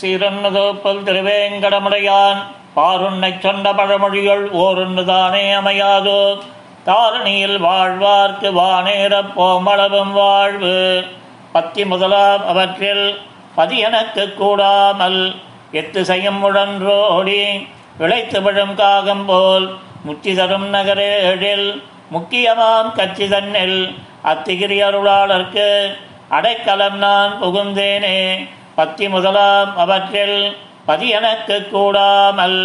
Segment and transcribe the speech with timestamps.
[0.00, 2.42] சீரன்னதோப்பல் திருவேங்கடமுடையான்.
[2.76, 6.38] பாருண்ணைச் சொன்ன பழமொழிகள் ஓரொன்றுதானே அமையாதோ.
[6.86, 11.04] தாரணியில் வாழ்வார்க்கு வானேரப் போமளவும் வாழ்வு.
[11.52, 13.18] பத்தி முதலாம் அவற்றில்
[13.56, 15.34] பதியனக்கு கூடாமல்
[15.72, 17.66] எத்து செய்யும் முழன்றோடி
[17.98, 25.96] விளைத்து விழும் காகம் போல் முச்சி தரும் நகரேழில் முக்கியமாம் கச்சி தன்னில் அத்திகிரி அருளாளர்க்கு
[26.28, 28.48] அடைக்கலம் நான் புகுந்தேனே.
[28.78, 30.38] பத்தி முதலாம் அவற்றில்
[30.86, 32.58] பதியனக்கு கூடாமல்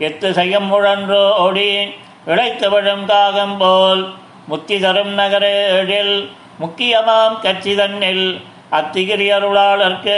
[0.00, 1.70] எத்து செய்யும் முழன்றோடி
[2.26, 4.02] இழைத்து விழும் காகம் போல்
[4.48, 6.14] முத்தி தரும் நகரேழில்
[6.58, 8.26] முக்கியமாம் கட்சி தன்னில்
[8.72, 10.16] அத்திகிரியருளாளர்க்கு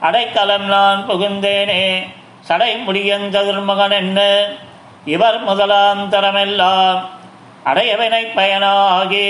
[0.00, 1.82] அடைக்கலம் நான் புகுந்தேனே
[2.40, 4.20] சடை முடியஞ்சதுர்மகன் என்ன?
[5.06, 6.98] இவர் முதலாம் தரமெல்லாம்
[7.64, 9.28] அடையவினை பயனாகி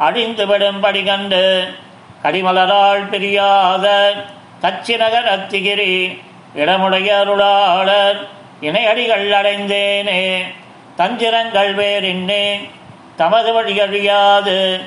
[0.00, 1.42] அழிந்துவிடும் படி கண்டு
[2.22, 3.86] கடிமலரால் பிரியாத
[4.62, 6.18] கச்சி அத்திகிரி
[6.54, 8.28] இடமுடைய அருளாளர்
[8.60, 10.42] இணையடிகள் அடைந்தேனே.
[10.96, 12.68] தந்திரங்கள் வேறின்னே
[13.16, 14.80] தமது வழி அழியாது.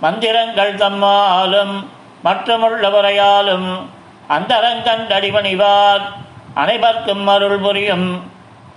[0.00, 1.90] மந்திரங்கள் தம்மாலும்
[2.24, 3.86] மற்றமுள்ளவரையாலும்
[4.28, 6.02] அந்தரங்கண்டடிமணிவார்
[6.54, 8.32] அனைவர்க்கும் அருள் புரியும்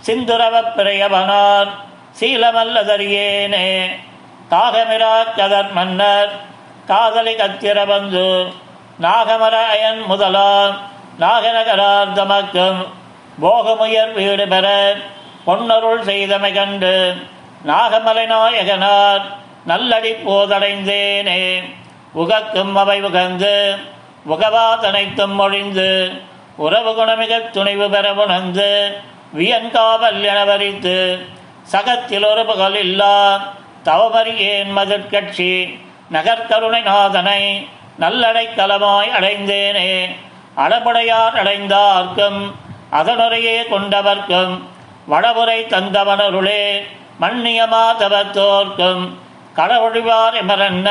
[0.06, 1.70] சிந்துரவப் பிறையவனார்
[2.20, 3.86] சீலமல்லதறியேனே.
[4.50, 6.32] தாகமிரா கதர் மன்னர்
[6.88, 8.54] காதலி கத்திரபந்து
[9.02, 10.74] நாகமராயன் முதலாம்
[11.20, 12.82] நாகநகரார் தமக்கும்
[13.42, 14.68] போகமுயர் வீடு பெற
[15.46, 16.96] பொன்னருள் செய்தமை கண்டு
[17.66, 19.24] நாகமலை நாயகனார்
[19.66, 21.42] நல்லடி போதடைந்தேனே.
[22.14, 23.56] உகக்கும் அவை உகந்து
[24.26, 25.90] உகவாதனைத்தும் ஒழிந்து
[26.58, 28.70] உறவு குணமிகத் துணிவு பெற உணர்ந்து
[29.34, 30.98] வியன்காவல் என வரித்து
[31.64, 33.16] சகத்தில் ஒரு புகழ் இல்லா
[33.86, 35.52] தவமறியேன் மதிர்கட்சி
[36.12, 37.42] நகர்கருணை நாதனை
[38.00, 40.16] நல்லடைக்கலமாய் அடைந்தேனே.
[40.56, 42.52] அளபுடையார் அடைந்தார்க்கும்
[42.92, 44.62] அதனுரையே கொண்டவர்க்கும்
[45.10, 46.84] வடபுரை தந்தவனருளே
[47.20, 49.10] மன்னிய மாதவத்தோர்க்கும்
[49.56, 50.90] கடவுழிவார் எமரன்ன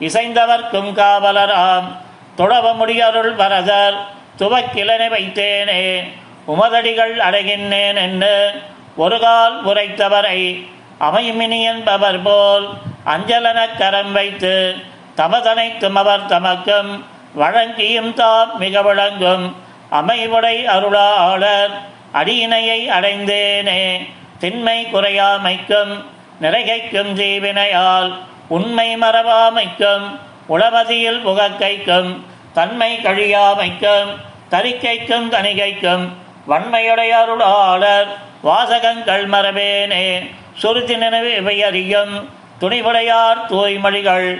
[0.00, 1.96] இசைந்தவர்க்கும் காவலராம்
[2.36, 3.96] தொழவ முடியருள் வரதர்
[4.38, 6.12] துவக்கிலனை வைத்தேனே.
[6.46, 8.62] உமதடிகள் அடைகின்றேன் என்று
[8.96, 10.66] ஒரு கால் உரைத்தவரை
[11.00, 12.68] அமைமினி என்பவர் போல்
[13.06, 14.76] அஞ்சலனக் கரம் வைத்து
[15.16, 16.90] தமதனைக்கும் அவர் தமக்கும்
[17.36, 19.56] வழங்கியும் தாம் மிக விளங்கும்.
[19.90, 21.74] அமைவுடை அருளாளர்
[22.12, 24.08] அடியினையை அடைந்தேனே.
[24.38, 25.92] திண்மை குறையாமைக்கும்
[26.40, 28.10] நிறைகைக்கும் ஜீவினையால்
[28.48, 30.06] உண்மை மறவாமைக்கும்
[30.48, 34.08] உளவதியில் புகக்கைக்கும் தன்மை கழியாமைக்கும்
[34.50, 36.04] தரிக்கைக்கும் தணிகைக்கும்
[36.48, 38.08] வன்மையுடைய அருளாளர்
[38.42, 42.14] வாசகங்கள் மரபேனே சுருதி நினைவு இவையறியும்
[42.60, 44.30] துணிவுடையார் தூய்மொழிகள்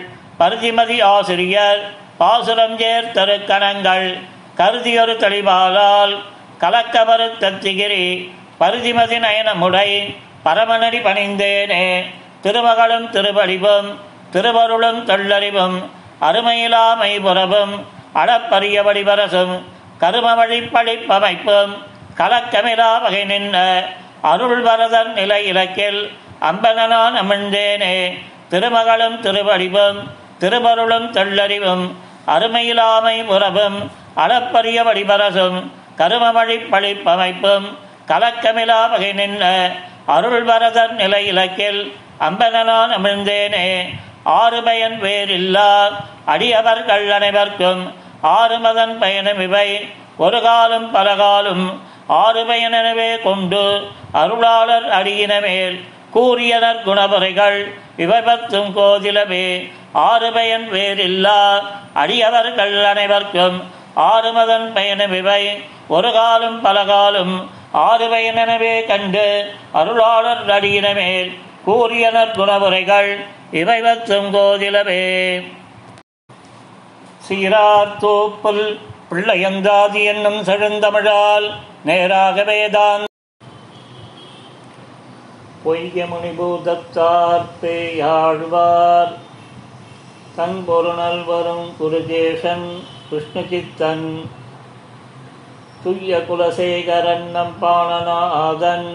[0.41, 1.81] பருதிமதி ஆசிரியர்
[2.19, 4.09] பாசுரம் சேர்த்தரு கணங்கள்
[4.55, 6.15] கருதியொரு தெளிவாளால்
[6.59, 8.05] கலக்கமறு தத்திகிரி
[8.61, 9.91] பருதிமதி நயனமுடை
[10.45, 11.85] பரமநடி பணிந்தேனே.
[12.43, 13.89] திருமகளும் திருவடிவும்
[14.31, 15.77] திருவருளும் தொள்ளறிவும்
[16.21, 17.75] அருமையிலாமை புறவும்
[18.15, 19.55] அடப்பரிய வடிவரசும்
[19.99, 20.29] கரும
[20.75, 21.73] படிப்பமைப்பும்
[22.17, 23.57] கலக்கமிலா வகை நின்ற
[24.23, 26.01] அருள் வரதன் நிலை இலக்கில்
[26.41, 27.95] அம்பனான் அமிழ்ந்தேனே
[28.51, 30.01] திருமகளும் திருவடிவும்
[30.41, 31.85] திருவருளும் தள்ளறிவும்
[32.27, 33.79] அருமையிலாமை உறவும்
[34.15, 35.59] அளப்பரிய வழிபரசும்
[35.99, 37.67] கருமவழி பழிப்பமைப்பும்
[38.09, 39.45] கலக்கமிலா வகை நின்ற
[40.09, 41.81] அருள்வரதன் நிலை இலக்கில்
[42.21, 43.67] அம்பனான் அமிழ்ந்தேனே.
[44.23, 45.71] ஆறு பயன் வேறில்லா
[46.27, 47.83] அடியவர்கள் அனைவர்க்கும்
[48.21, 49.89] ஆறு மதன் பயணம் இவை.
[50.17, 53.63] ஒரு காலம் பலகாலும் ஆறு பயனெனவே கொண்டு
[54.13, 55.79] அருளாளர் அடியினமேல்
[56.15, 57.59] கூறியனர் குணபுரைகள்
[58.01, 59.47] விபத்தும் கோதிலமே.
[59.47, 59.47] கோதிலவே
[60.07, 61.41] ஆறு பயன் வேறில்லா
[62.03, 63.59] அடியவர்கள் அனைவர்க்கும்
[64.09, 64.67] ஆறு மதன்
[65.21, 65.43] இவை.
[65.97, 67.35] ஒரு காலம் பலகாலும்
[67.87, 69.27] ஆறு பயனெனவே கண்டு
[69.81, 71.31] அருளாளர் அடியினமேல்
[71.65, 73.11] கூறியனர் குணபுரைகள்
[73.61, 75.03] இவை பத்தும் கோதிலவே
[77.27, 78.65] சீரார் தூப்புல்
[79.11, 81.47] பிள்ளையந்தாதி என்னும் செழுந்தமிழால்
[81.85, 83.05] நேராகவே தான்
[85.65, 87.47] பொய்யமுனி பூதத்தார்
[90.37, 92.69] தன் பொருணல் வரும் குருஜேஷன்
[93.09, 94.07] கிருஷ்ணசித்தன்
[95.83, 98.91] துய்ய குலசேகரன் நம்பாணநாதன்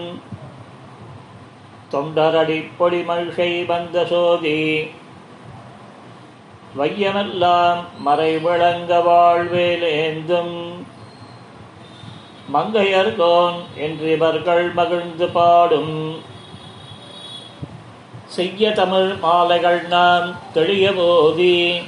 [1.90, 4.58] தொண்டரடி பொடிமழ்ஷை வந்த சோதி
[6.76, 10.56] வையமெல்லாம் மறை விளங்க வாழ்வேலேந்தும்
[12.52, 15.94] மங்கையர்கோன் என்று இவர்கள் மகிழ்ந்து பாடும்
[18.36, 21.80] செய்ய தமிழ் மாலைகள் நாம் தெளிய போதி.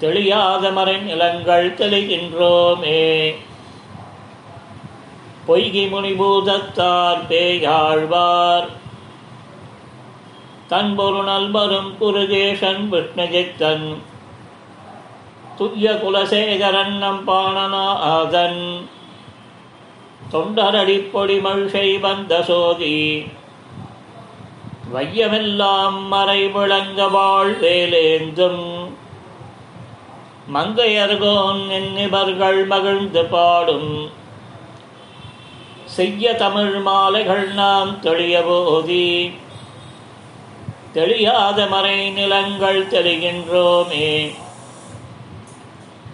[0.00, 3.04] தெளியாத மறை நிலங்கள் தெளிகின்றோமே.
[5.46, 8.68] பொய்கி முனிபூதத்தார் பேயாழ்வார்.
[10.70, 13.86] தன்பொரு நல்வரும் குருதேசன் விஷ்ணுஜித்தன்
[15.56, 18.62] துய்ய குலசேகரன் நம் பாணநாதன்
[20.32, 23.00] தொண்டரடிப்பொடி மழ்சை வந்த சோதி.
[24.94, 28.88] வையமெல்லாம் மறை விளங்க வாழ்வேலேந்தும்
[30.54, 34.10] மங்கையர்கோன் என்னிவர்கள் மகிழ்ந்து பாடும்.
[35.84, 39.32] செய்ய தமிழ் மாலைகள் நாம் தெளிய போதி.
[40.94, 44.34] தெளியாத மறை நிலங்கள் தெளிகின்றோமே.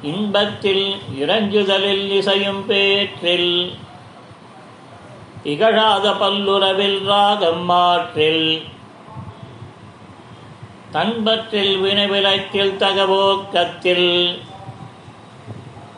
[0.02, 3.76] இன்பத்தில் இறஞ்சுதலில் இசையும் பேற்றில்
[5.44, 8.62] இகழாத பல்லுறவில் ராகம் மாற்றில்.
[10.90, 14.38] தன்பற்றில் வினைவிலக்கில் தகவோக்கத்தில்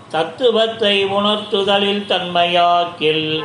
[0.09, 3.45] தத்துவத்தை உணர்த்துதலில் தன்மையாக்கில்.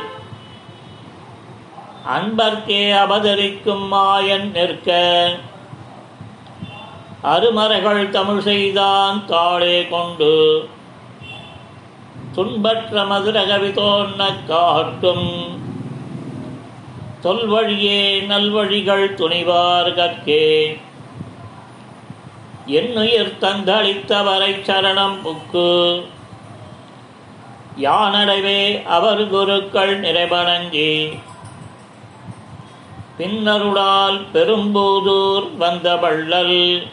[2.06, 4.88] அன்பர்க்கே அவதரிக்கும் மாயன் நிற்க.
[7.24, 10.68] அருமறைகள் தமிழ் செய்தான் தாளே கொண்டு.
[12.32, 15.68] துன்பற்ற மதுரகவி தோன்ன காட்டும்.
[17.20, 20.80] தொல்வழியே நல்வழிகள் துணிவார் கற்கே.
[22.66, 26.04] என்னுயிர் தந்தளித்தவரை சரணம் புக்கு
[27.80, 31.18] யானடைவே அவர் குருக்கள் நிறைவணங்கி.
[33.18, 36.86] பின்னருளால் பெரும்பூதூர் வந்த வள்ளல்.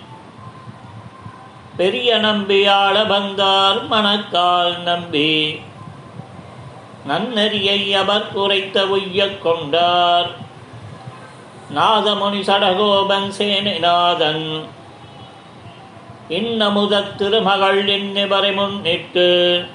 [1.77, 5.59] பெரிய நம்பியாள வந்தார் மணக்கால் நம்பி.
[7.07, 10.29] நன்னெறியை அவர் குறைத்த உய்யக் கொண்டார்.
[11.75, 14.61] நாதமுனி சடகோபன் சேனைநாதன்
[16.29, 19.65] இன்னமுதத் திருமகள் இன்னிவரை முன்னிட்டு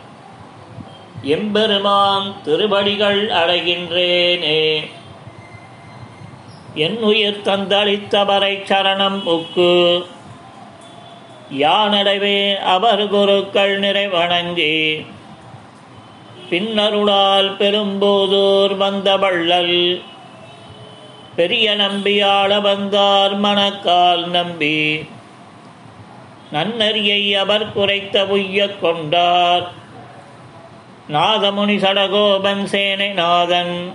[1.23, 4.91] எம்பெருமான் திருவடிகள் அடைகின்றேனே.
[6.75, 10.05] என் உயிர் தந்தளித்தவரை சரணம் உக்கு
[11.59, 15.07] யானடைவே அவர் குருக்கள் நிறைவணங்கி
[16.53, 20.03] பின்னருளால் பெரும்போதூர் வந்த வள்ளல்.
[21.37, 25.09] பெரிய நம்பியாள வந்தார் மணக்கால் நம்பி.
[26.53, 29.71] நன்னறியை அவர் குறைத்த உய்ய கொண்டார்.
[31.13, 33.93] நாதமுனி சடகோபன் சேனை நாதன்.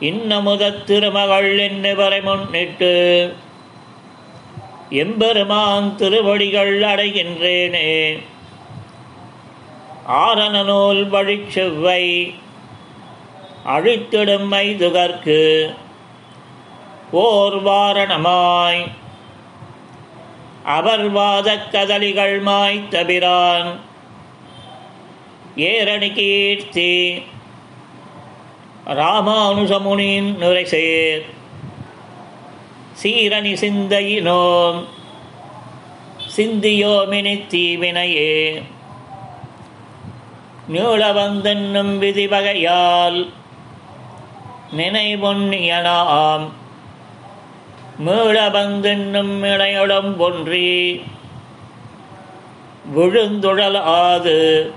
[0.00, 3.34] இன்னமுத திருமகள் என்னவரை முன்னிட்டு
[4.90, 8.22] எம்பெருமான் திருவடிகள் அடைகின்றேனே.
[10.08, 12.34] ஆரண நூல் வழிச்செவ்வை
[13.66, 15.74] அழித்திடும்மை துகர்க்கு
[17.10, 18.90] ஓர் வாரணமாய்.
[20.64, 23.74] அவர் வாதக் கதலிகள் மாய்த்தபிரான்
[25.56, 27.22] ஏரணி கீர்த்தி
[28.86, 31.24] ராமானுசமுனின் நுரைசேர்
[33.02, 34.84] சீரணி சிந்தையினோம்
[36.36, 38.62] சிந்தியோமினி தீவினையே.
[40.72, 43.32] நீளவந்தென்னும் விதிவகையால்
[44.76, 46.48] நினைவொன்னியனாம்
[48.06, 51.02] மீளவந்தென்னும் இணையுடம் ஒன்றி
[52.96, 54.72] விழுந்துழல் ஆது.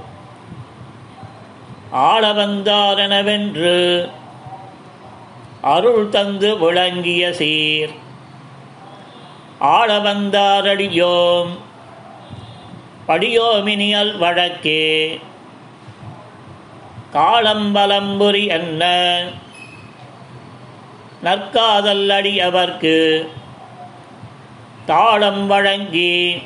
[1.93, 4.09] ஆளவந்தாரெனவென்று
[5.61, 7.93] அருள் தந்து விளங்கிய சீர்.
[9.61, 11.57] ஆளவந்தாரடியோம்
[13.07, 15.19] படியோமினியல் வழக்கே.
[17.13, 18.83] காலம்பலம்புரி என்ன?
[21.23, 23.27] நற்காதல் அடியவர்க்கு
[24.85, 26.41] தாளம் வழங்கி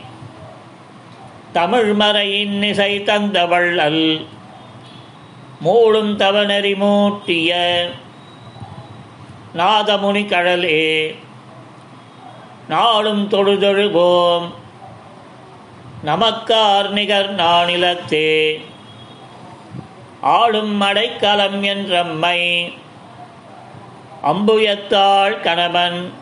[1.54, 4.26] தமிழ்மறையின் இசை தந்தவள்ளல்
[5.64, 7.90] மூடும் தவநெறி மூட்டிய
[9.58, 11.16] நாதமுனி கடலே
[12.70, 14.54] நாளும் தொழுதொழுவோம்.
[16.06, 18.66] நமக்கார் நிகர் நானிலத்தே.
[20.24, 22.74] ஆளும் மடைக்கலம் என்றம்மை.
[24.24, 26.14] அம்புயத்தாள் கணவன்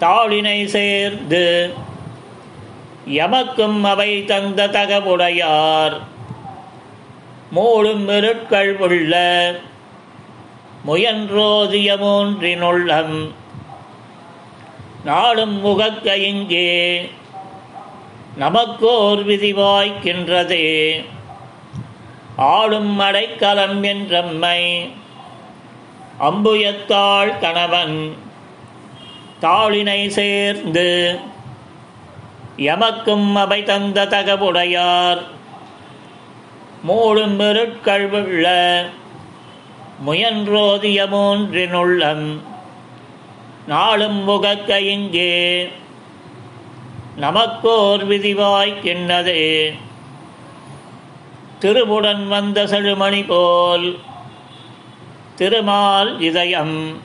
[0.00, 1.74] தாளினை சேர்ந்து
[3.08, 6.00] எமக்கும் அவை தந்த தகவுடையார்.
[7.54, 9.14] மூடும் இருட்கள் உள்ள
[10.86, 13.32] முயன்றோதிய மூன்றினுள்ளம்.
[15.04, 17.10] நாடும் முகக்க இங்கே
[18.40, 21.04] நமக்கோர் விதிவாய்க்கின்றதே
[22.36, 24.88] ஆளும் மடைக்கலம் என்றம்மை.
[26.20, 28.16] அம்புயத்தாள் கணவன்
[29.40, 31.18] தாளினை சேர்ந்து
[32.56, 35.22] எமக்கும் அவை தந்த தகவுடையார்.
[36.88, 38.46] மூடும் பெருட்கழ்வுள்ள
[40.06, 42.40] முயன்றோதிய மூன்றினுள்ளம்.
[43.66, 45.68] நாளும் முகக்க இங்கே.
[47.20, 49.72] நமக்கோர் விதிவாய்க்கின்னதே.
[51.62, 53.98] திருவுடன் வந்த செழுமணி போல்.
[55.36, 57.00] திருமால் இதயம்.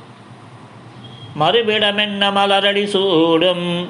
[1.39, 3.89] மறுவிடமென்ன மலரடி சூடும்.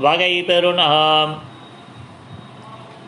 [0.00, 1.38] வகை பெருணாம்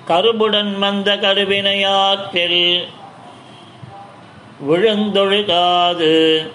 [0.08, 2.86] கருபுடன் வந்த கருவினையாற்றில்.
[4.70, 6.46] விழுந்தொழுகாது.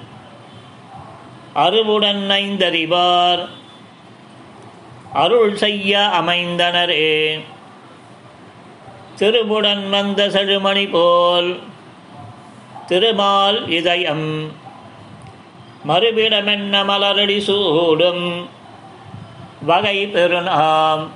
[1.53, 3.47] அருவுடன் ஐந்தறிவார்.
[5.13, 7.43] அருள் செய்ய அமைந்தனரே.
[9.17, 11.59] திருபுடன் வந்த செழுமணி போல்
[12.85, 14.51] திருமால் இதயம்.
[15.87, 18.49] மறுபிடமென்ன மலரடி சூடும்
[19.61, 21.07] வகை பெருநாம்.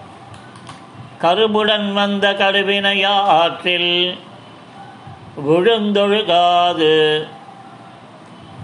[1.22, 4.18] கருபுடன் வந்த கருவினையாற்றில்
[5.48, 7.28] விழுந்தொழுகாது.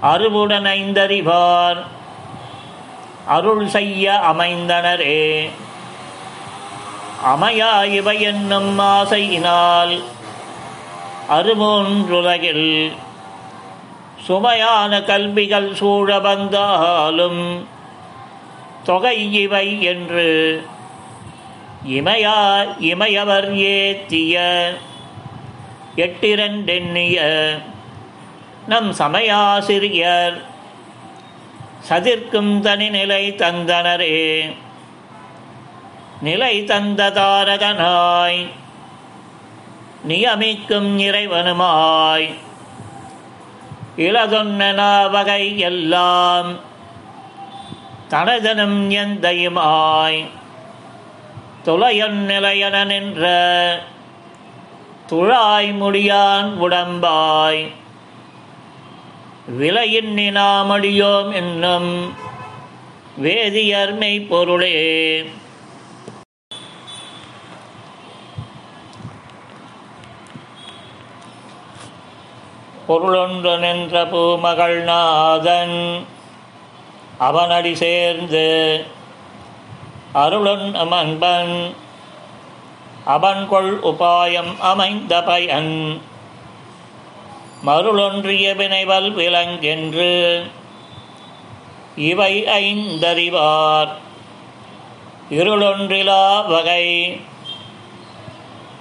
[0.02, 1.84] அருவுடன் ஐந்தறிவார்.
[3.28, 5.50] அருள் செய்ய அமைந்தனரே.
[7.24, 10.04] அமையா இவை என்னும் ஆசையினால்
[11.30, 12.94] அருமூன்றுலகில்
[14.28, 17.68] சுமையான கல்விகள் சூழ வந்தாலும்
[18.84, 20.66] தொகை இவை என்று
[21.86, 24.36] இமையா இமையவர் ஏத்திய
[25.96, 27.18] எட்டிரண்டெண்ணிய
[28.68, 30.42] நம் சமயாசிரியர்
[31.80, 34.56] சதிர்க்கும் தனிநிலை தந்தனரே.
[36.22, 38.48] நிலை தந்த தாரகனாய்
[40.08, 42.34] நியமிக்கும் இறைவனுமாய்.
[43.98, 46.60] இலதொன்னவகை எல்லாம்
[48.10, 50.30] தனதனும் எந்தையுமாய்.
[51.66, 53.26] துளையன் நிலையன நின்ற
[55.10, 57.72] துழாய் முடியான் உடம்பாய்.
[59.60, 62.14] விலையின்னி நாமடியோம் என்னும்
[63.24, 65.30] வேதியர்மை பொருளே.
[72.88, 76.06] பொருளொன்று நின்ற பூமகள் நாதன்.
[77.18, 78.86] அவனடி சேர்ந்து
[80.14, 81.74] அருளன் அமன்பன்.
[83.08, 86.02] அவன்கொள் உபாயம் அமைந்த பயன்.
[87.66, 90.46] மருளொன்றிய வினைவல் விலங்கென்று
[91.96, 93.92] இவை ஐந்தறிவார்.
[95.32, 97.22] இருளொன்றிலா வகை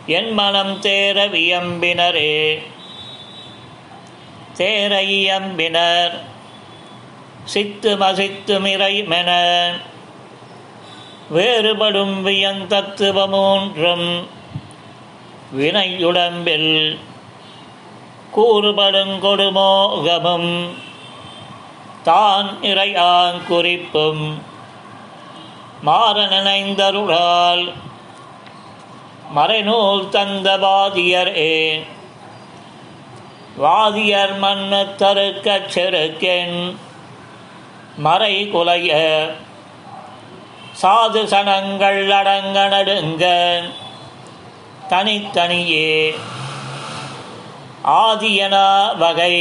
[0.06, 2.62] என் மனம் தேர வியம்பினரே.
[4.56, 6.14] தேரையம்பினர் இயம்பினர்
[7.44, 9.30] சித்து மசித்துமிரைமென
[11.30, 14.08] வேறுபடும் வியந்தத்துவமூன்றும்
[15.52, 16.98] வினையுடம்பில்
[18.30, 20.52] கூறுபடும் கொடுமோகமும்
[22.02, 24.24] தான் இறையாங் குறிப்பும்
[25.82, 27.72] மாற நினைந்தருளால்
[29.30, 30.58] மறைநூல் தந்த
[31.36, 31.84] ஏன்?
[33.62, 36.58] வாதியர் மண்ணு தருக்கச் செருக்கென்
[37.96, 38.90] மறை குலைய
[40.82, 43.24] சாது சனங்கள் அடங்க நடுங்க
[44.88, 46.14] தனித்தனியே
[48.02, 48.56] ஆதியன
[48.98, 49.38] வகை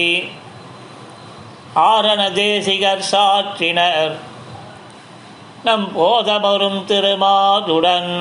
[1.76, 4.16] ஆரண தேசிகர் சாற்றினர்.
[5.64, 8.12] நம் போதமரும் திருமாதுடன்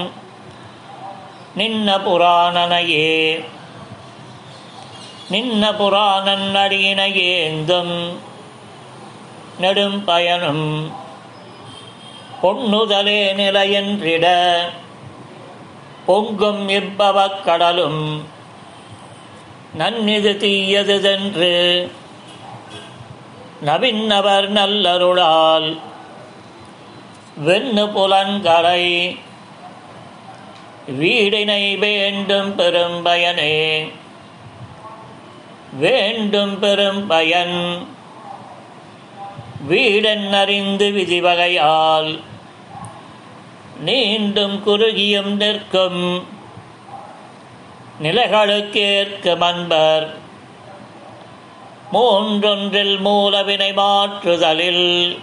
[1.56, 3.18] நின்ன புராணனையே
[5.30, 7.94] நின்ன புராணன் அடியினை ஏந்தும்
[9.60, 10.92] நெடும் பயனும்
[12.42, 14.26] பொன்னுதலே நிலையென்றிட
[16.06, 18.26] பொங்கும் இப்பவக் கடலும்
[19.74, 21.52] நன்னிது தீயதுதென்று
[23.64, 25.80] நவின்னவர் நல்லருளால்
[27.44, 29.18] வெண்ணு புலன்கரை
[31.00, 33.92] வீடினை வேண்டும் பெரும்பயனே.
[35.80, 37.86] வேண்டும் பெரும் பயன்.
[39.66, 42.22] வீடன் அறிந்து விதிவகையால்
[43.80, 46.26] நீண்டும் குறுகியும் நிற்கும்.
[48.02, 50.06] நிலைகளுக்கேற்கும் அன்பர்
[51.92, 55.18] மூன்றொன்றில் மூலவினை மாற்றுதலில்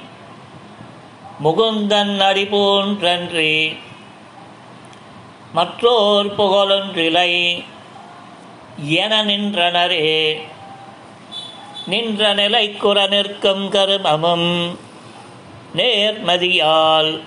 [1.43, 3.77] முகுந்தன் அடிபோன்றன்றி
[5.53, 7.63] மற்றோர் புகழொன்றிலை
[8.77, 10.41] என நின்றனரே.
[11.85, 14.77] நின்ற நிலைக்குற நிற்கும் கருமமும்
[15.75, 17.21] நேர்மதியால்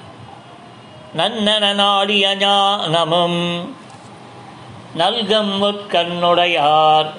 [1.17, 3.75] நன்னன நாடிய ஞானமும்
[4.99, 7.11] நல்கம் முற்கண்ணுடையார்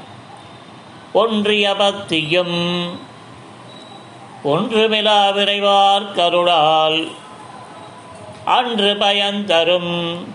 [1.13, 2.99] ஒன்றிய பக்தியும்
[4.43, 7.11] ஒன்றுமிலா விரைவார் கருளால்
[8.45, 10.25] அன்று பயந்தரும்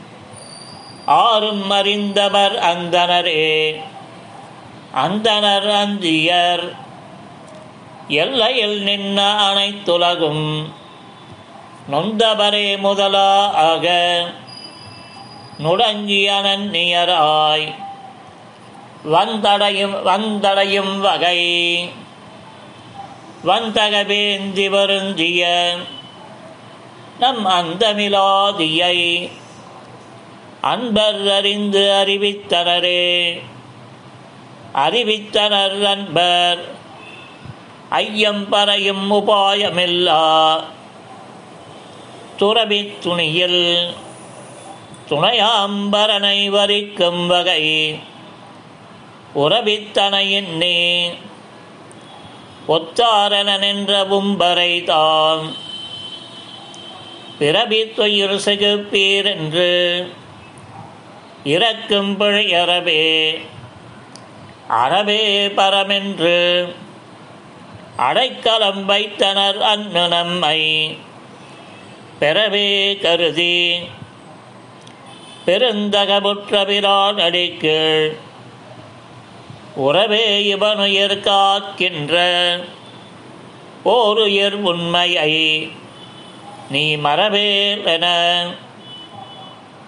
[1.06, 3.80] ஆறும் அறிந்தவர் அந்தனரே.
[4.94, 6.76] அந்தனர் அந்தியர்
[8.08, 10.72] எல்லையில் நின்ன அனைத்துலகும்
[11.90, 14.24] நொந்தவரே முதலா ஆக.
[15.58, 16.32] நுடங்கிய
[19.12, 21.90] வந்தடையும் வந்தடையும் வகை.
[23.46, 25.72] வந்தகவேந்தி வருந்திய
[27.18, 29.30] நம் அந்தமிலாதியை.
[30.60, 33.40] அன்பர் அறிந்து அறிவித்தனரே.
[34.74, 36.64] அறிவித்தனர் அன்பர்.
[37.88, 40.60] ஐயம் பறையும் உபாயமில்லா.
[42.36, 43.90] துறவி துணியில்
[45.08, 47.98] துணையாம்பரனை வரிக்கும் வகை.
[49.34, 51.10] உறவித்தனையின் நீ
[52.68, 55.54] ஒத்தாரண நின்ற உம்பரை தாம்.
[57.38, 60.12] பிறவி துயிர் செகுப்பீர் என்று
[61.44, 63.40] இறக்கும் பிழையறவே
[64.68, 65.48] அறவே.
[65.48, 66.74] பரமென்று.
[67.96, 70.98] அடைக்கலம் வைத்தனர் அன்னு நம்மை.
[72.20, 73.78] பெறவே கருதி.
[75.46, 78.14] பெருந்தகமுற்றபிரான் அடிக்கீழ்.
[79.74, 82.60] உறவே இவனுயிர் காக்கின்ற.
[83.82, 85.72] ஓருயிர் உண்மையை
[86.70, 88.44] நீ மறவேல் என.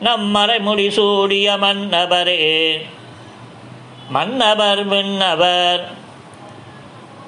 [0.05, 2.81] நம்மறை முடி சூடிய மன்னபரே.
[4.15, 5.91] மன்னவர் விண்ணவர்.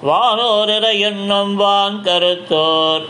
[0.02, 3.04] வானோரிர என்னும் வான் கருத்தோர்.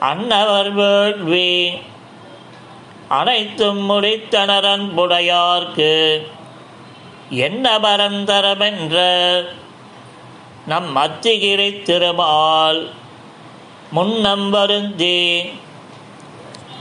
[0.00, 1.72] அன்னவர் வேள்வி.
[3.08, 6.26] அனைத்தும் முடித்தனரன் புடையார்க்கு.
[7.30, 8.98] என்ன பரந்தரமென்ற
[10.66, 12.90] நம் அத்திகிரி திருமால்.
[13.90, 15.66] முன்னம் வருந்தேன்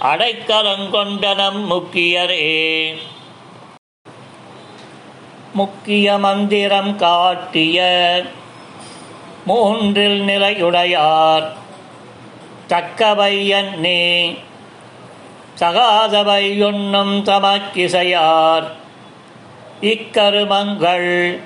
[0.02, 2.96] அடைக்கலங்கொண்டனம் முக்கியரே.
[5.54, 7.80] முக்கிய மந்திரம் காட்டிய
[9.46, 11.48] மூன்றில் நிலையுடையார்.
[12.70, 14.30] தக்கவையன் நீ
[15.60, 18.68] சகாதவையுண்ணும் தமக்கிசையார்.
[19.82, 21.40] இக்கருமங்கள்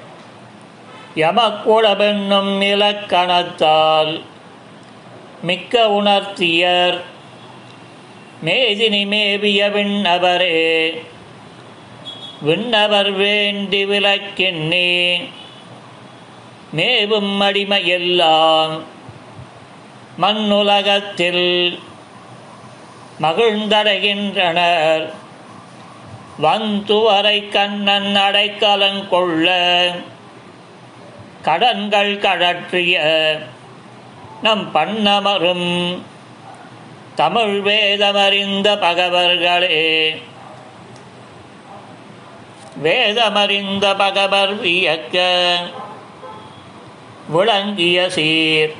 [1.15, 4.21] யமக்குழபென்னும் இலக்கணத்தால்
[5.41, 7.09] மிக்க உணர்த்தியர்.
[8.45, 10.97] மேதினி மேவிய விண்ணவரே
[12.41, 15.23] விண்ணவர் வேண்டி விளக்கெண்ணே.
[16.71, 18.80] மேவும் அடிமையெல்லாம்
[20.21, 21.80] மண்ணுலகத்தில்
[23.21, 25.13] மகிழ்ந்தடைகின்றனர்.
[26.41, 29.47] வந்துவரை கண்ணன் அடைக்கலங்கொள்ள
[31.41, 32.99] கடன்கள் கடற்றிய
[34.41, 35.97] நம் பண்ணமரும்
[37.21, 40.21] தமிழ் வேதமறிந்த பகவர்களே.
[42.84, 45.17] வேதமறிந்த பகவர் வியக்க
[47.27, 48.73] விளங்கிய சீர்.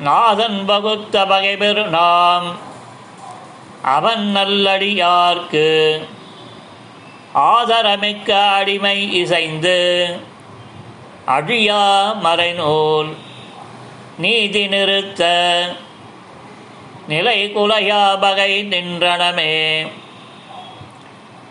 [0.00, 2.56] நாதன் வகுத்த பகைபெரு நாம்
[3.82, 6.00] அவன் நல்லடியார்க்கு
[7.34, 9.80] ஆதரமிக்க அடிமை இசைந்து
[11.26, 13.12] அழியா மறைநூல்
[14.18, 15.24] நீதி நிறுத்த
[17.08, 19.86] நிலை குலையாபகை நின்றனமே.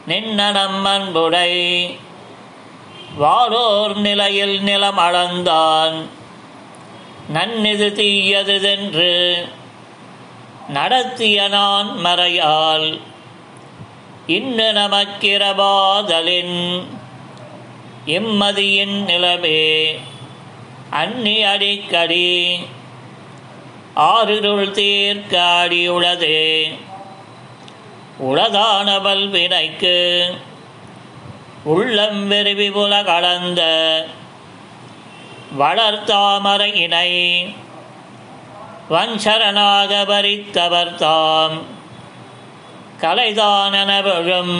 [0.07, 1.95] நின்னனம் அன்புடை.
[3.19, 6.05] வாரோர் நிலையில் நிலம் அளந்தான்.
[7.27, 9.47] நன்னிது தீயதுதென்று
[10.67, 12.99] நடத்திய நான் மறையால்.
[14.27, 16.83] இன்னு நமக்கிறபாதலின்
[18.05, 19.99] இம்மதியின் நிலமே.
[20.89, 22.59] அன்னி அடிக்கடி
[23.95, 26.33] ஆறிருள் தீர்க்காடியுளது
[28.19, 29.95] உளதான பல்வினைக்கு
[31.63, 33.61] உள்ளம் வெறுவி புல கலந்த
[35.59, 37.55] வளர்த்தாமரையினை இணை
[38.89, 41.61] வஞ்சரனாக பறித்தவர் தாம்.
[43.01, 44.55] கலைதானனவழும்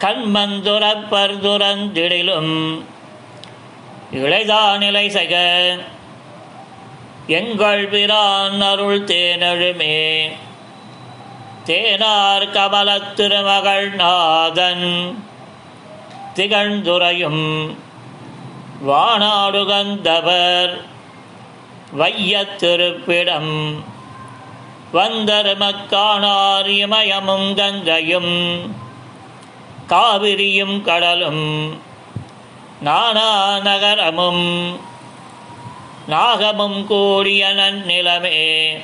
[0.00, 2.84] கண்மந்துரப்பர் துரந்திடிலும்
[4.12, 5.34] இளைதானிலை சக
[7.26, 10.32] எங்கள் பிரான் அருள் தேனழுமே.
[11.66, 15.14] தேனார் கமலத் திருமகள் நாதன்.
[16.34, 17.74] திகழ்ந்துரையும்
[18.88, 20.80] வானாடுகந்தவர்.
[21.92, 23.74] வையத் திருப்பிடம்
[24.92, 28.74] வந்தருமக்கானார் இமயமும் கங்கையும்
[29.88, 31.80] காவிரியும் கடலும்
[32.80, 34.80] நானா நகரமும்.
[36.08, 38.78] நாகமும் கூடிய நன்னிலமே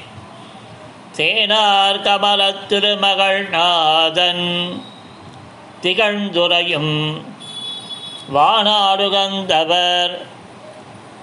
[1.16, 4.82] தேனார் கமல திருமகள் நாதன்.
[5.82, 7.22] திகழ்ந்துரையும்
[8.34, 10.18] வானாடுகந்தவர்.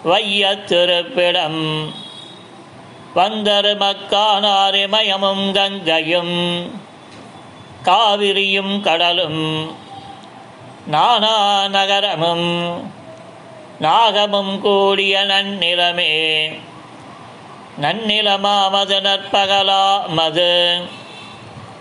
[0.03, 1.93] வைய திருப்பிடம்
[3.15, 6.71] வந்தருமக்கானாரிமயமும் கங்கையும்.
[7.83, 9.75] காவிரியும் கடலும்.
[10.87, 12.97] நானா நகரமும்
[13.81, 16.51] நாகமும் கூடிய நன்னிலமே.
[17.81, 20.81] நன்னிலமாமது நற்பகலாமது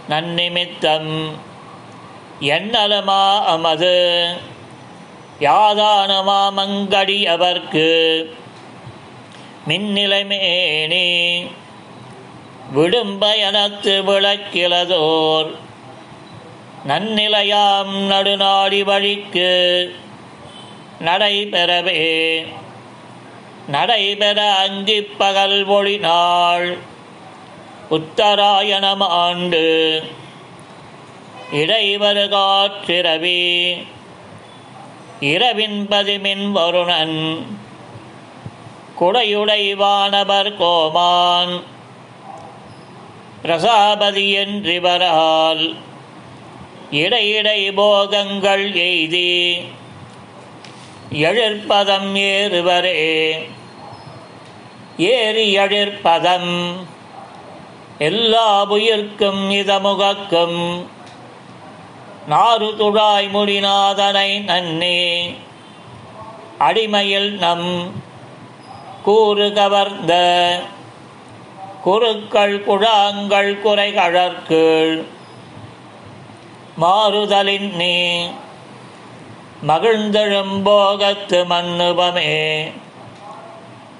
[0.08, 1.30] நன்னிமித்தம்
[2.40, 4.36] என்னலமா அமது
[5.40, 8.24] யாதானமாமங்கடி அவர்க்கு.
[9.68, 11.46] மின்னிலைமேனி
[12.76, 15.54] விடும்பயனத்து விளக்கிலதோர்.
[16.88, 19.92] நன்னிலையாம் நடுநாடி வழிக்கு.
[21.00, 22.46] நடைபெறவே.
[23.68, 26.76] நடைபெற அஞ்சி பகல் ஒளி நாள்.
[27.90, 30.02] உத்தராயணம் ஆண்டு.
[31.52, 33.76] இடைவரு காற்றிரவி
[35.20, 37.46] இரவின் பதிமின் வருணன்.
[39.00, 41.62] குடையுடை வானவர் கோமான்.
[43.42, 45.76] பிரசாபதி என்றிவரால்
[46.92, 49.62] இடையிடை போகங்கள் எய்தி.
[51.12, 53.48] எழிற்பதம் ஏறுவரே.
[54.98, 56.76] ஏறி எழிற்பதம்
[57.98, 60.86] எல்லா உயிர்க்கும் இதமுகக்கும்
[62.26, 65.34] நாறு துழாய் முடிநாதனை நன்னே.
[66.60, 67.92] அடிமையில் நம்
[69.02, 70.14] கூறு கவர்ந்த
[71.82, 75.04] குருக்கள் குழாங்கள் குறைகழற்கீழ்
[76.80, 78.26] மாறுதலின் நீ
[79.66, 82.72] மகிழ்ந்தெழும்போகத்து மண்ணுபமே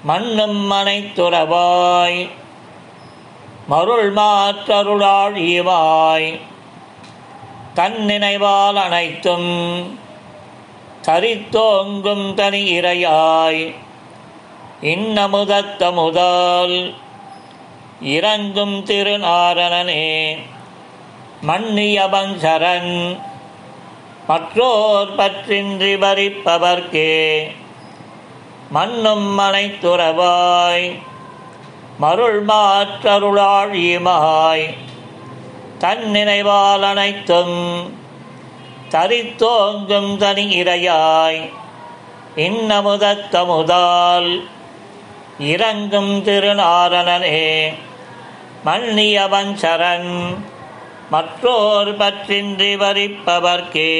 [0.03, 2.29] மண்ணும் மனைத்துறவாய்.
[3.67, 6.39] மருள் மாற்றருளாழியுமாய்
[7.73, 9.97] தன் நினைவால் அனைத்தும்
[11.07, 13.75] தரித்தோங்கும் தனி இரையாய்
[14.81, 16.95] இன்னமுதத்தமுதால்
[18.01, 20.37] இறங்கும் திருநாரணனே.
[21.47, 23.17] மன்னியவன் சரண்
[24.29, 27.13] மற்றோர் பற்றின்றி பறிப்பவர்க்கே
[28.71, 30.89] மண்ணும் மனைத்துறவாய்
[31.99, 33.25] மருள் மாற்றருளாழியுமாய்
[35.79, 37.57] தன் நினைவால் அனைத்தும்
[38.89, 41.41] தரித்தோங்கும் தனி இரையாய்
[42.37, 44.29] இன்னமுதத்தமுதால்
[45.47, 47.41] இறங்கும் திருநாரணனே
[48.65, 50.13] மன்னியவன் சரண்
[51.09, 53.93] மற்றோர் பற்றின்றி வரிப்பவர்க்கே.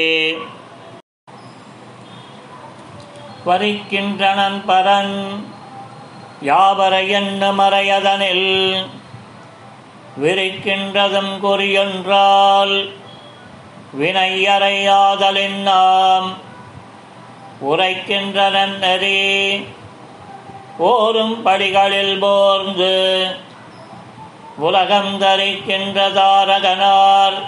[3.46, 5.16] வரிக்கின்றனன் பரன்
[6.42, 8.48] யாவர என்ன மறையதனில்
[10.20, 12.74] விரிக்கின்றதும் குறியொன்றால்
[14.00, 16.28] வினையறையாதலின் நாம்
[17.70, 19.20] உரைக்கின்றனன் நெறி
[20.78, 22.94] ஓரும் படிகளில் போர்ந்து
[24.60, 27.38] உலகந்தரிக்கின்ற தாரகனார்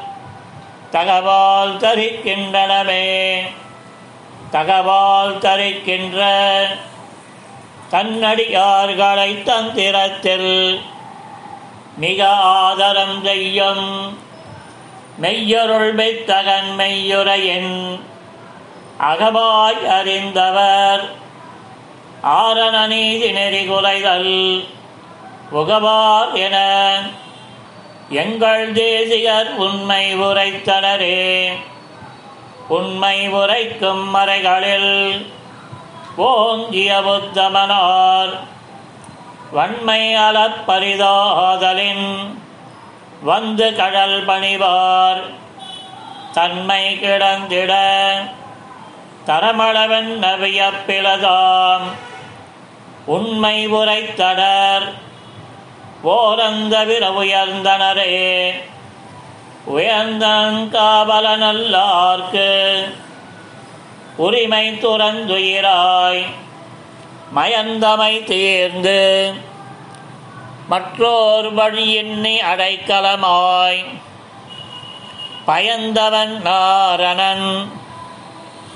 [0.90, 3.04] தகவால் தரிக்கின்றனமே
[4.50, 6.20] தகவால் தரிக்கின்ற
[7.92, 10.52] தன்னடியார்களை தந்திரத்தில்
[11.96, 12.20] மிக
[12.60, 13.86] ஆதரம் செய்யும்
[15.22, 17.74] மெய்யொருள் மெய்த்தகன் மெய்யுரையின்
[19.10, 21.04] அகபாய் அறிந்தவர்.
[22.38, 24.32] ஆரண நீதி நெறி குறைதல்
[25.52, 27.00] உகவார் என.
[28.08, 31.52] எங்கள் தேசியர் உண்மை உரைத்தனரே.
[32.68, 35.32] உண்மை உரைக்கும் மறைகளில்
[36.16, 38.38] ஓங்கிய புத்தமனார்.
[39.52, 42.36] வன்மை அலப்பரிதாதலின்
[43.22, 45.22] வந்து கடல் பணிவார்.
[46.32, 47.74] தன்மை கிடந்திட
[49.26, 51.82] தரமளவன் நவியப்பிலதாம்
[53.04, 55.01] உண்மை உரைத்தடர்
[56.04, 58.50] ஓரந்தவிர உயர்ந்தனரே
[59.70, 62.50] உயர்ந்தங்காவல நல்லார்க்கு
[64.16, 66.24] உரிமை துறந்துயிராய்
[67.36, 69.32] மயந்தமை தீர்ந்து
[70.68, 73.84] மற்றோர் வழியின்னி அடைக்கலமாய்
[75.46, 77.68] பயந்தவன் நாரணன்.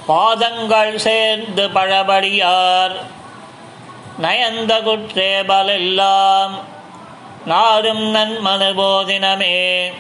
[0.07, 2.97] பாதங்கள் சேர்ந்து பழபடியார்.
[4.23, 6.55] நயந்த குற்றேபலெல்லாம்
[7.47, 9.93] நாடும் நன்மனு போதினமே.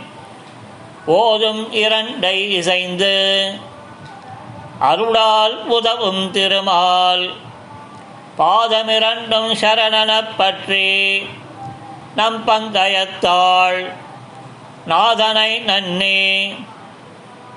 [1.06, 3.54] ஓதும் இரண்டை இசைந்து
[4.78, 7.32] அருளால் உதவும் திருமால்.
[8.38, 11.18] பாதமிரண்டும் சரணனப் பற்றி
[12.16, 13.92] நம் பங்கயத்தாள்
[14.86, 16.54] நாதனை நன்னி.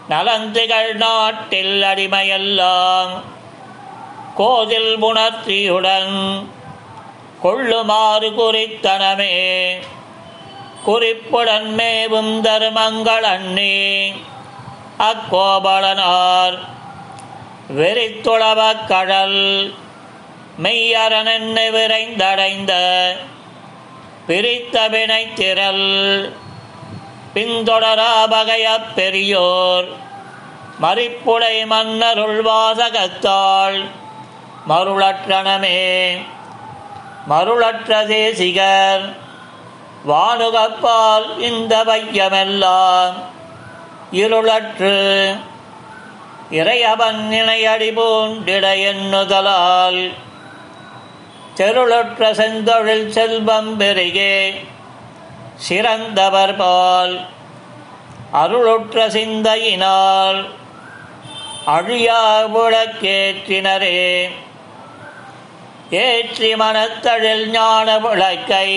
[0.09, 3.21] நலந்துகள் நாட்டில் அடிமையெல்லாம்
[4.35, 6.45] கோதில் உணர்த்தியுடன்
[7.41, 9.73] கொள்ளுமாறு குறித்தனமே.
[10.83, 14.13] குறிப்புடன் மேவும் தர்மங்கள் அண்ணே.
[14.99, 16.59] அக்கோபலனார்.
[17.77, 19.73] வெறித்துளவ கடல்.
[20.63, 23.11] மெய்யரணென்னு விரைந்தடைந்த.
[24.27, 26.33] பிரித்த வினை திரள்.
[27.33, 29.87] பின்தொடரா பகையப் பெரியோர்.
[30.81, 33.85] மறிப்புடை மன்னருள் வாசகத்தாள்.
[34.69, 36.17] மருளற்றனமே.
[37.29, 39.15] மருளற்ற தேசிகர்
[40.07, 43.13] வானுகப்பால் இந்த வையமெல்லாம்
[44.11, 44.95] இருளற்று.
[46.51, 50.13] இறையவன் நினையடி பூண்டிட எண்ணுதலால்
[51.57, 54.65] தெருளற்ற செந்தொழில் செல்வம் பெருகே.
[55.55, 57.25] சிறந்தவர் பால்
[58.33, 60.49] அருளுற்ற சிந்தையினால்
[61.65, 64.29] அழியா விளக்கேற்றினரே.
[65.91, 68.67] ஏற்றி மனத்தழில் ஞான விளக்கை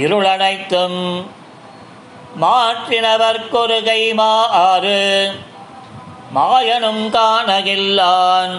[0.00, 1.00] இருளனைத்தும்
[2.42, 5.00] மாற்றினவர் கொருகை மாறு
[6.34, 8.54] மாயனும் காணகில்லான்.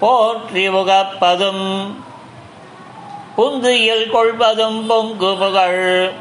[0.00, 1.66] போற்றி உகப்பதும்
[3.36, 6.14] புந்தியில் கொள்வதும் பொங்கு புகழ்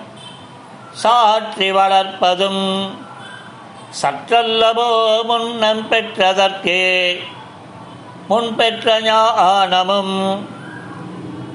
[1.02, 2.66] சாற்றி வளர்ப்பதும்
[4.02, 4.90] சற்றல்லவோ
[5.30, 6.82] முன்னம் பெற்றதற்கே.
[8.32, 10.18] முன் பெற்ற ஞானமும்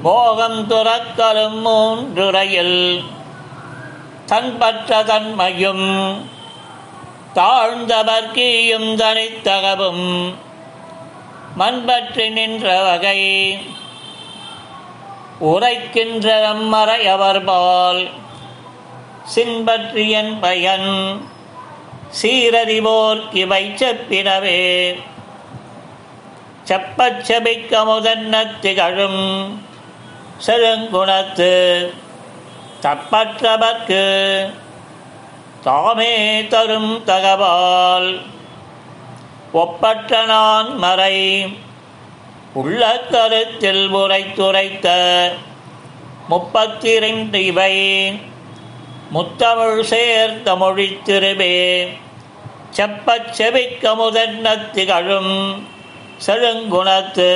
[0.02, 2.80] மோகம் துறக்கலும் மூன்றுரையில்
[4.26, 5.86] தன்பற்ற தன்மையும்
[7.36, 10.04] தாழ்ந்தவர்க்கீயும் தனித்தகவும்
[11.56, 13.20] மண்பற்றி நின்ற வகை
[15.46, 16.28] உரைக்கின்ற
[16.70, 18.04] மறையவர்பால்
[19.26, 20.90] சின்பற்றி சின்பற்றியன் பயன்
[22.20, 24.60] சீரறிவோர் இவை செப்பினவே
[26.66, 29.62] செப்பச்செபிக்க முதன்ன திகழும்
[30.46, 31.92] செருங்குணத்து
[32.82, 34.02] தப்பற்றவர்க்கு
[35.64, 38.20] தாமே தரும் தகவால்.
[39.52, 41.16] ஒப்பற்ற நான் மறை
[42.52, 44.86] உள்ள கருத்தில் உரைத்துரைத்த
[46.28, 46.98] முப்பத்தி
[47.30, 47.74] இவை
[49.14, 51.88] முத்தமிழ் சேர்த்த மொழித்திருவே
[52.76, 55.68] செப்பச் செவிக்க முதன்ன திகழும்
[56.20, 57.30] செழுங்குணத்து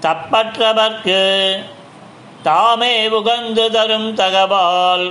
[0.00, 1.20] தப்பற்றவர்க்கு
[2.42, 5.06] தாமே உகந்து தரும் தகவால்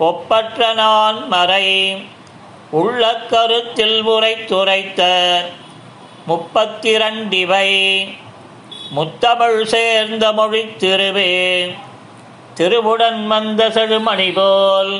[0.00, 1.66] ஒப்பற்ற நான் மறை
[2.72, 5.00] உள்ள கருத்தில் உரைத்துரைத்த
[6.28, 7.68] முப்பத்திரண்டிவை
[8.90, 11.32] முத்தமிழ் சேர்ந்த மொழி திருவே
[12.54, 14.94] திருவுடன் வந்த செழுமணி போல்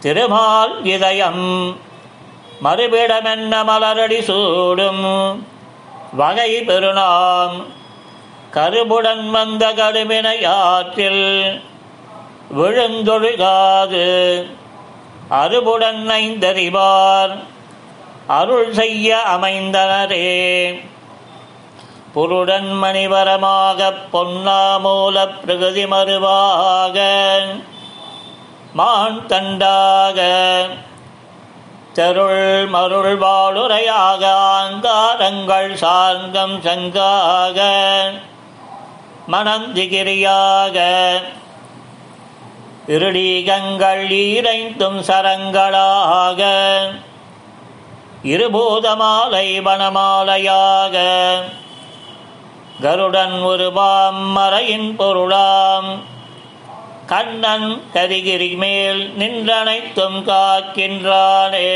[0.00, 1.44] திருமால் இதயம்
[2.64, 5.04] மறுபிடமென்ன மலரடி சூடும்
[6.12, 7.62] வகை பெருநாம்.
[8.50, 9.72] கருபுடன் வந்த
[10.46, 11.62] ஆற்றில்
[12.56, 14.44] விழுந்தொழுகாது
[15.30, 17.38] அருபுடன் ஐந்தறிவார்
[18.26, 20.74] அருள் செய்ய அமைந்தனரே.
[22.12, 27.02] புருடன் மணிவரமாகப் பொன்னாமூல பிரகதி மறுவாக
[28.72, 30.22] மான் தண்டாக
[31.96, 37.62] தெருள் மருள் வாழுரையாக ஆங்காரங்கள் சார்ந்தம் சங்காக
[39.32, 40.76] மனந்திகிரியாக
[42.86, 46.42] இருடீகங்கள் ஈரைந்தும் சரங்களாக.
[48.22, 50.96] இருபூதமாலை வனமாலையாக.
[52.80, 56.14] கருடன் உருவாம் மறையின் பொருளாம்.
[57.06, 61.70] கண்ணன் கரிகிரி மேல் நின்றனைத்தும் காக்கின்றானே.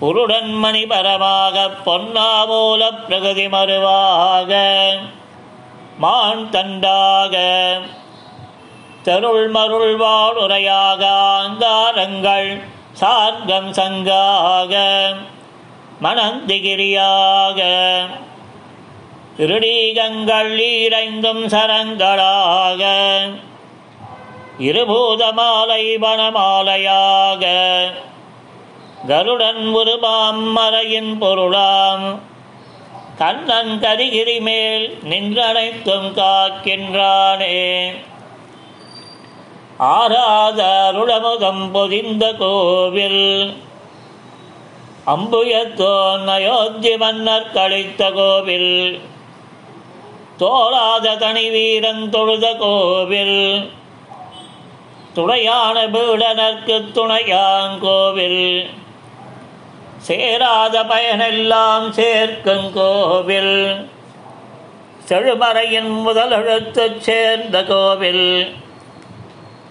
[0.00, 4.52] புருடன்மணி பரமாக பொன்னாமூல பிரகதி மறுவாக
[5.98, 7.34] மான் தண்டாக
[9.02, 11.02] தருள் மருள் வாழுரையாக
[11.34, 12.50] ஆங்காரங்கள்
[13.00, 14.74] சார்கம் சங்காக
[16.02, 17.60] மணந்திகிரியாக
[19.36, 22.82] இருடீகங்கள் ஈரைந்தும் சரங்களாக
[24.60, 27.44] இருபூதமாலை வனமாலையாக.
[29.06, 32.20] கருடன் உருபாம் மறையின் பொருளாம்.
[33.18, 37.94] கண்ணன் கரிகிரி மேல் நின்றனைத்தும் காக்கின்றானே.
[39.78, 43.54] ஆராத அருளமுகம் பொதிந்த கோவில்.
[45.06, 49.00] அம்புயத்தோன் அயோத்தி மன்னர் கழித்த கோவில்.
[50.36, 53.78] தோளாத தனி வீரன் தொழுத கோவில்.
[55.14, 58.70] துணையான பீடனர்க்கு துணையாங்கோவில்
[59.96, 63.90] சேராத பயனெல்லாம் சேர்க்கும் கோவில்.
[65.08, 68.54] செழுமறையின் முதலெழுத்து சேர்ந்த கோவில்.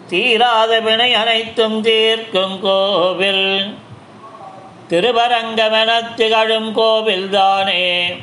[0.08, 3.78] தீராத வினை அனைத்தும் தீர்க்கும் கோவில்.
[4.90, 8.18] திருவரங்கமென திகழும் கோவில்தானே.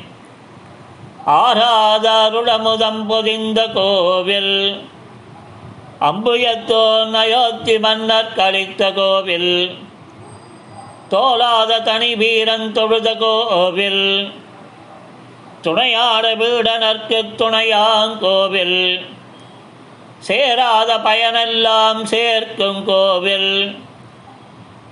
[1.25, 4.89] ஆராத அருளமுதம் பொதிந்த கோவில்.
[6.01, 9.77] அம்புயத்தோன் அயோத்தி மன்னர் கழித்த கோவில்.
[11.09, 14.31] தோலாத தனி வீரன் தொழுத கோவில்.
[15.61, 19.05] துணையாட வீடனர்க்கு துணையாங்கோவில்
[20.19, 23.75] சேராத பயனெல்லாம் சேர்க்கும் கோவில்.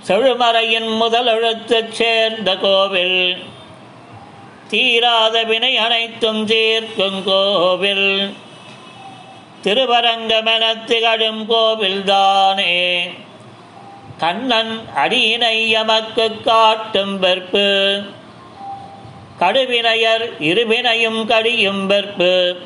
[0.08, 3.36] செழுமறையின் முதல் எழுத்துச் சேர்ந்த கோவில்.
[4.68, 8.44] தீராத வினை அனைத்தும் தீர்க்கும் கோவில்.
[9.66, 13.00] திருவரங்கமென திகழும் கோவில்தானே.
[14.18, 18.02] கண்ணன் அடியினை எமக்கு காட்டும் வெற்பு.
[19.40, 22.56] கடுவினையர் இருவினையும் கடியும் வெற்பு.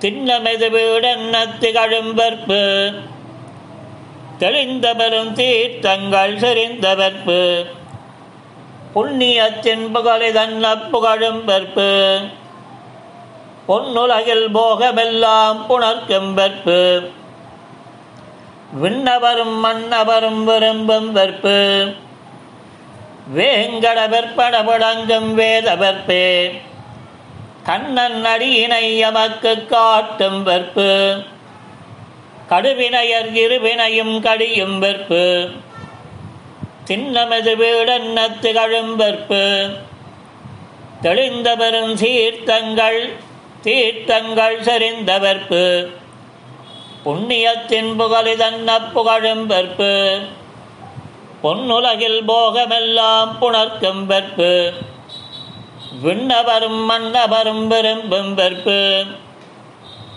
[0.00, 2.92] திண்ணமெது வீடென்ன திகழும் வெற்பு.
[4.38, 7.66] தெளிந்த பெரும் தீர்த்தங்கள் செறிந்த வெற்பு.
[8.94, 12.18] புண்ணியத்தின் புகழிதன்ன புகழும் வெற்பு.
[13.68, 17.10] பொன்னுலகில் போகமெல்லாம் புணர்க்கும் வெற்பு.
[18.82, 21.94] விண்ணவரும் மன்னவரும் விரும்பும் வெற்பு.
[23.36, 26.60] வேங்கட வெற்பட விளங்கும் வேத வெற்பே
[27.62, 31.22] கண்ணன் அடியினை எமக்கு காட்டும் வெற்பு.
[32.48, 35.50] கடுவினையர் இருவினையும் கடியும் வெற்பு.
[36.86, 39.70] திண்ணமெது வீடென்ன திகழும் வெற்பு.
[41.00, 43.26] தெளிந்த பெரும் சீர்த்தங்கள்
[43.68, 45.86] தீர்த்தங்கள் செறிந்தவர்ப்பு.
[47.04, 50.18] புண்ணியத்தின் புகழிதன்ன புகழும் வெற்பு.
[51.42, 54.72] பொன்னுலகில் போகமெல்லாம் புணர்க்கும் வெற்பு.
[56.04, 59.06] விண்ணவரும் மன்னவரும் விரும்பும் வெற்பு.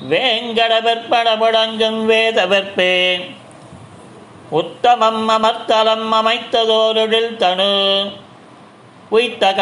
[0.09, 2.05] வேங்கட வெற்பட முடங்கும்
[4.49, 8.05] உத்தமம் அமர்த்தலம் அமைத்ததோருடில் தனு
[9.09, 9.53] உய்த்த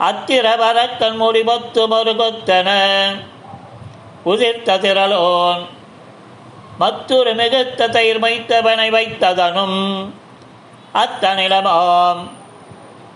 [0.00, 2.68] அத்திரபரத்தன் அத்திரவரக்கண் முடிபொத்து மறுகொத்தன
[4.24, 5.66] உதிர்த்த திரளோன்
[6.78, 10.10] மற்றொரு மிகுத்த தயிர் வைத்தவனை வைத்ததனும்
[10.94, 12.28] அத்தனிலமாம்.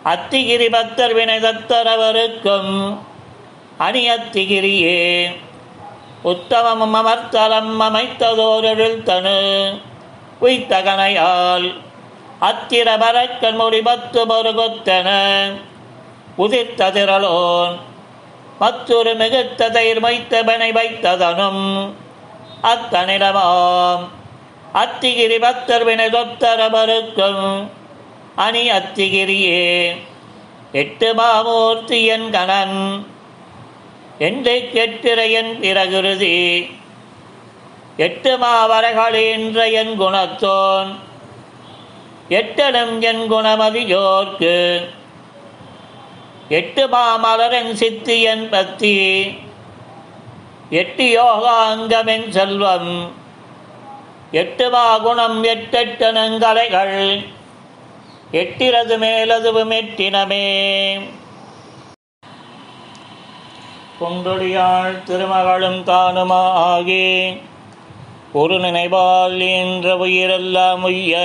[0.04, 2.98] அத்திகிரி பக்தர் வினை தத்தரவருக்கும்
[3.78, 5.30] அணியத்திகிரியே
[6.22, 9.78] உத்தமம் அமர்த்தலம் அமைத்ததோரெழில் தனு
[10.40, 11.80] உய்த்தகனையால்
[12.40, 15.08] அத்திரபரக்கன் முடிபத்து மறுகொத்தன
[16.38, 17.78] உதிர்த்ததிரலோன்.
[18.58, 19.68] மற்றொரு மிகுத்த
[20.00, 21.92] வைத்தவனை வைத்ததனும்
[22.62, 24.08] அத்தனிடமாம்.
[24.74, 27.66] அத்திகிரி பக்தர் வினை தொத்தரவருக்கும்
[28.36, 29.96] அணி அத்திகிரியே.
[30.72, 33.06] எட்டு மாமூர்த்தி என் கணன்
[34.18, 36.70] என்று கெட்டிரையன் பிறகுருதி.
[37.96, 40.94] எட்டு மாவரகளின்ற என் குணத்தோன்
[42.28, 44.88] எட்டனும் என் குணமதியோர்க்கு.
[46.48, 49.24] எட்டு மாமலரன் சித்தியன் பத்தி
[50.70, 53.12] எட்டு யோகாங்கமென் செல்வம்.
[54.30, 57.26] எட்டு மாகுணம் எட்டெட்டனங்கலைகள்.
[58.32, 60.98] எட்டிரது மேலதுவும் எட்டினமே
[64.00, 67.40] குண்டொடியாள் திருமகளும் தானுமாகி
[68.32, 71.18] ஒரு நினைவால் என்ற உயிரெல்லாம் உய்ய.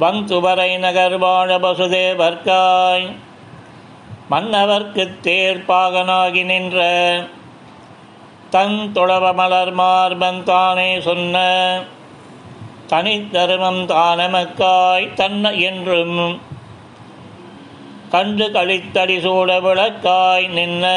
[0.00, 3.16] வந்துவரை நகர் வாழ பசுதேவர்க்காய்
[4.30, 6.80] மன்னவர்க்குத் தேர்ப்பாகனாகி நின்ற
[8.50, 11.38] தன் தொழவ மலர் மார்பன் தானே சொன்ன
[12.88, 16.40] தனித்தருமம் தானமக்காய் தன்ன என்றும்
[18.10, 20.88] கண்டு கழித்தடி சூட விளக்காய் நின்ன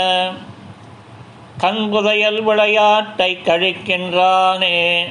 [1.57, 5.03] கண்புதையல் விளையாட்டை கழிக்கின்றானே.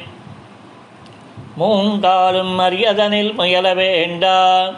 [1.58, 4.70] மூன்றாலும் மரியதனில் முயல வேண்டா.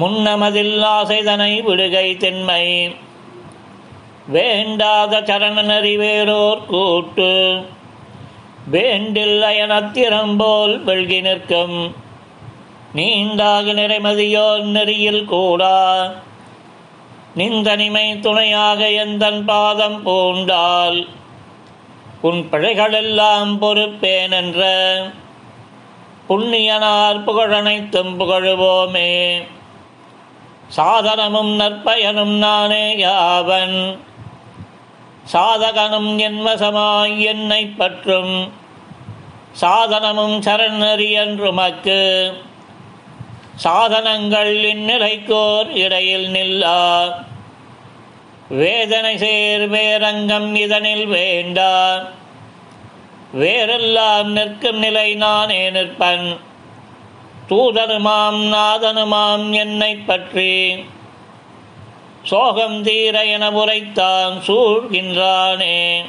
[0.00, 2.94] முன்னமதில்லா ஆசைதனை விடுகை தென்மை
[4.26, 7.64] வேண்டாத சரண நெறிவேரோர் கூட்டு.
[8.70, 11.94] வேண்டில் அயனத்திறம்போல் வெள்கி நிற்கும்.
[12.94, 16.12] நீண்டாக நிறைமதியோர் நெறியில் கூடா.
[17.36, 21.08] நிந்தனிமை துணையாக எந்தன் பாதம் பூண்டால்.
[22.20, 24.62] உன் பிழைகளெல்லாம் பொறுப்பேன் என்ற
[26.28, 29.42] புண்ணியனார் புகழனைத்தும் புகழுவோமே.
[30.68, 33.98] சாதனமும் நற்பயனும் நானே யாவன்.
[35.32, 38.52] சாதகனும் என்வசமாய் என்னை பற்றும்.
[39.60, 42.32] சாதனமும் சரணறி என்றுமக்கு.
[43.64, 47.08] சாதனங்கள் இந்நிலைக்கோர் இடையில் நில்லா.
[48.48, 52.02] வேதனை சேர் வேரங்கம் இதனில் வேண்டா.
[53.32, 56.45] வேறெல்லாம் நிற்கும் நிலை நானே நிற்பன்.
[57.48, 60.84] தூதனுமாம் நாதனுமாம் என்னை பற்றி.
[62.22, 66.04] சோகம் தீர என உரைத்தான் சூழ்கின்றானே.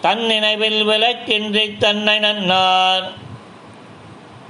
[0.00, 3.06] தன் நினைவில் விளக்கின்றி தன்னை நன்னார்.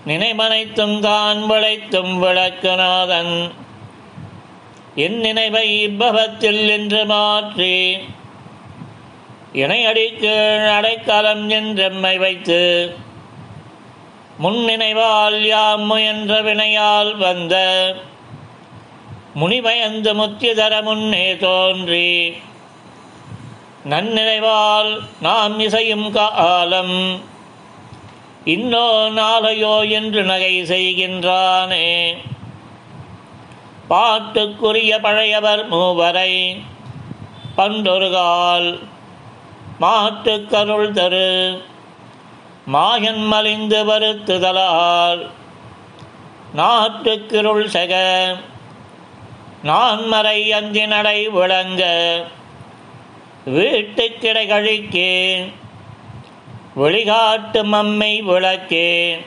[0.06, 3.52] நினைமனைத்தும் தான் விளைத்தும் விளக்குநாதன்.
[4.94, 7.98] என் நினைவை இப்பவத்தில் என்று மாற்றி.
[9.52, 12.94] இணையடிக்கு அடைக்காலம் என்றெம்மை வைத்து
[14.42, 17.54] முன்னினைவால் யாம் முயன்ற வினையால் வந்த
[19.34, 22.32] முனிபயந்து முத்தியதர முன்னே தோன்றி
[23.88, 27.20] நன்னினைவால் நாம் இசையும் காலம்
[28.44, 32.16] இன்னோ நாளையோ என்று நகை செய்கின்றானே.
[33.90, 36.32] பாட்டுக்குரிய பழையவர் மூவரை
[37.56, 38.70] பண்டொருகால்
[39.80, 41.62] மாட்டுக்கருள் தரு.
[42.72, 45.30] மாயன் மலிந்து வருத்துதலால்.
[46.56, 47.92] நாற்றுக்கிருள் செக.
[49.64, 51.82] நான்மறை அஞ்சி நடை விளங்க.
[53.46, 55.52] வீட்டுக்கிடை கழிக்கே.
[56.74, 59.26] வெளிகாட்டு மம்மை விளக்கே.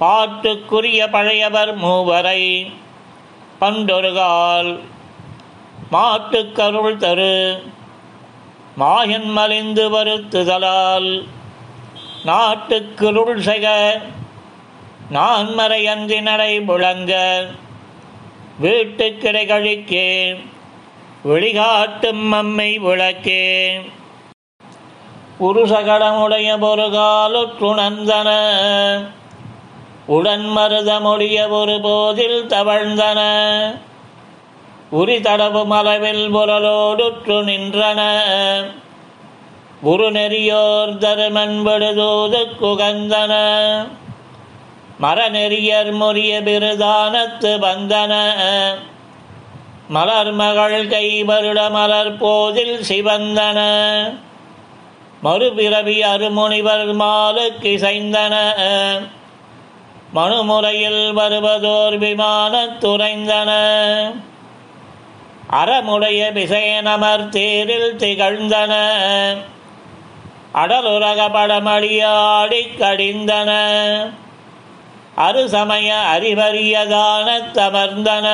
[0.00, 2.72] பாட்டுக்குரிய பழையவர் மூவரை
[3.60, 4.80] பண்டொருகால்
[5.92, 7.62] மாட்டுக்கருள் தரு.
[8.78, 11.26] மாயன் மலிந்து வருத்துதலால்.
[12.24, 13.98] நாட்டுக்குருள் செக
[15.10, 17.44] நான்மறை அன்றி நடை முழங்க
[18.58, 20.36] வீட்டு கிடைகழிக்கே
[21.24, 23.80] வெளிகாட்டும் மம்மை விளக்கே.
[25.40, 28.30] உருசகடமுடைய ஒரு காலுற்றுணர்ந்தன
[30.06, 33.20] உடன் மருதமுடைய ஒரு போதில் தவழ்ந்தன.
[34.92, 38.00] உரி தடவும் அளவில் புரலோடுற்று நின்றன.
[39.82, 41.62] குரு நெறியோர் தருமன்
[42.60, 43.32] குகந்தன
[45.02, 48.14] மரநெறியர் முறிய பிருதானத்து வந்தன.
[49.88, 53.60] மலர் மகள் கைவருட மலர் போதில் சிவந்தன.
[55.22, 58.34] மறுபிறவி அருமுனிவர் மாலுக்கு இசைந்தன.
[60.14, 63.50] மனுமுறையில் வருவதோர் விமான துறைந்தன.
[65.50, 68.74] அறமுடைய விசயனமர் தேரில் திகழ்ந்தன.
[70.56, 73.50] அடலுரக படமடியாடி கடிந்தன
[75.16, 78.26] அருசமய அறிவறியதான தமர்ந்தன.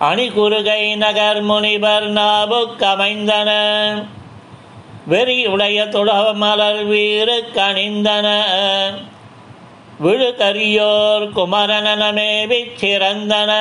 [0.00, 2.10] அணிகுருகை நகர் முனிவர்
[5.06, 8.28] வெறி உடைய துளவ மலர் வீறு கணிந்தன
[10.02, 13.52] விழுகரியோர் குமரனமேவி சிறந்தன.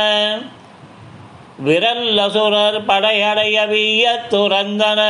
[1.65, 5.01] விரல் அசுரர் படையடைய வீய துறந்தன.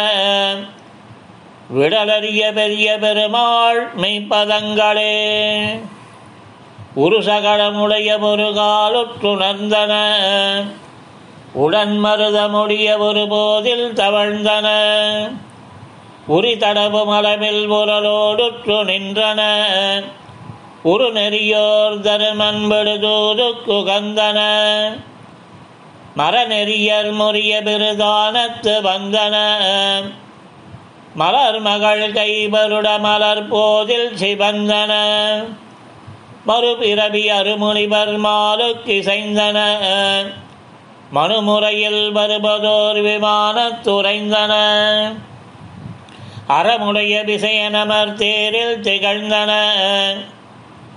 [1.76, 5.41] விடலறிய பெரிய பெருமாள் மெய்ப்பதங்களே.
[6.95, 9.93] உருசகடமுடைய ஒரு காலுற்றுணர்ந்தன
[11.53, 14.67] உடன் மருதமுடைய ஒரு போதில் தவழ்ந்தன.
[16.28, 19.41] உரி தடவு மலமில் உரலோடுற்று நின்றன.
[20.84, 24.39] உரு நெறியோர் தருமன் விடுதூது குகந்தன
[26.17, 29.36] மரநெறியர் முறிய பிருதானத்து வந்தன.
[31.16, 32.14] மலர் மகள்
[32.99, 34.93] மலர் போதில் சிவந்தன.
[36.47, 39.64] மறுபிறவி அருமுனிவர் மாலுக்கு இசைந்தன.
[41.16, 44.53] மனுமுறையில் வருவதோர் விமான துறைந்தன.
[46.47, 49.55] அறமுடைய விசயனமர் தேரில் திகழ்ந்தன.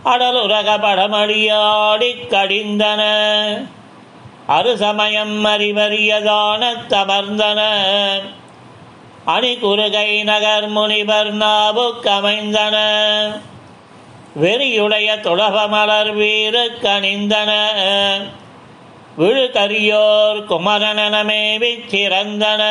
[0.05, 3.03] அடலுரக படமடியாடி கடிந்தன.
[4.49, 7.63] அருசமயம் அறிவறியதான தமர்ந்தன
[9.27, 12.77] அணிகுருகை நகர் முனிவர் நாவுக்கமைந்தன
[14.43, 15.69] வெறியுடைய துளப
[16.13, 17.51] வீரு கணிந்தன
[19.19, 22.63] விழுகரியோர் குமரனமே சிறந்தன.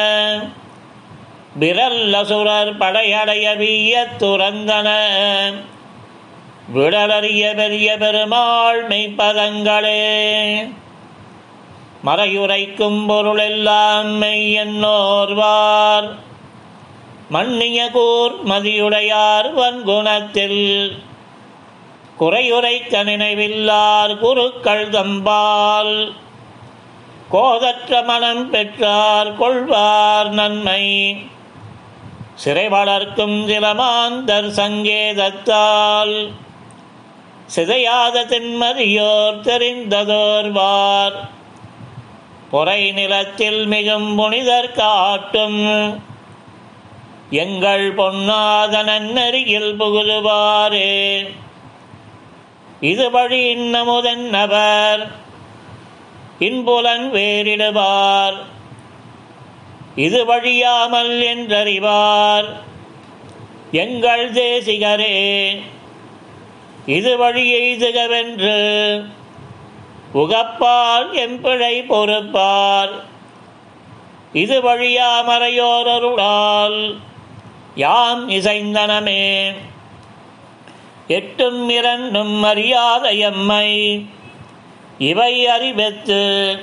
[1.59, 4.89] விரல் அசுரர் படையடைய வீய துறந்தன.
[6.75, 10.71] விடலறிய பெரிய பெருமாள் மெய்ப்பதங்களே.
[12.05, 16.15] மறையுரைக்கும் பொருளெல்லாம் மெய்யன்னோர்வார்
[17.33, 20.97] மன்னிய கூர் மதியுடையார் வன்குணத்தில்.
[22.19, 26.13] குறையுரைக்க நினைவில்லார் குருக்கள் தம்பால்.
[27.29, 31.17] கோதற்ற மனம் பெற்றார் கொள்வார் நன்மை.
[32.33, 36.31] சிறை வளர்க்கும் சிலமாந்தர் சங்கேதத்தால்.
[37.55, 41.29] சிதையாத தென்மதியோர் தெரிந்ததோர்வார்
[42.51, 46.11] பொறை நிலத்தில் மிகும் புனிதர் காட்டும்.
[47.41, 51.27] எங்கள் பொன்னாத நன்னறியில் புகுதுவாரே.
[52.89, 55.03] இது வழி இன்னமுதன் நபர்
[56.39, 58.37] இன்புலன் வேறிடுவார்.
[59.95, 62.49] இது வழியாமல் என்றறிவார்.
[63.71, 65.61] எங்கள் தேசிகரே
[66.85, 68.59] இது வழி எய்துகவென்று
[70.13, 72.93] உகப்பால் எம்பிழை பொறுப்பார்.
[74.33, 76.79] இது வழியாமறையோரருளால்
[77.75, 79.53] யாம் இசைந்தனமே.
[81.07, 83.69] எட்டும் இரண்டும் அறியாத எம்மை
[84.97, 86.57] இவை அறிவித்து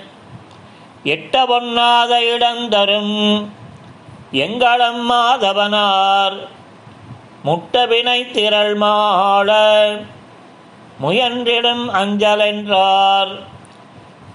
[1.04, 3.48] எட்ட பொன்னாத இடந்தரும்
[4.32, 6.38] எங்களம் மாதவனார்.
[7.44, 9.58] முட்டவினை திரள் மாள
[11.02, 13.32] முயன்றிடும் அஞ்சலென்றார்.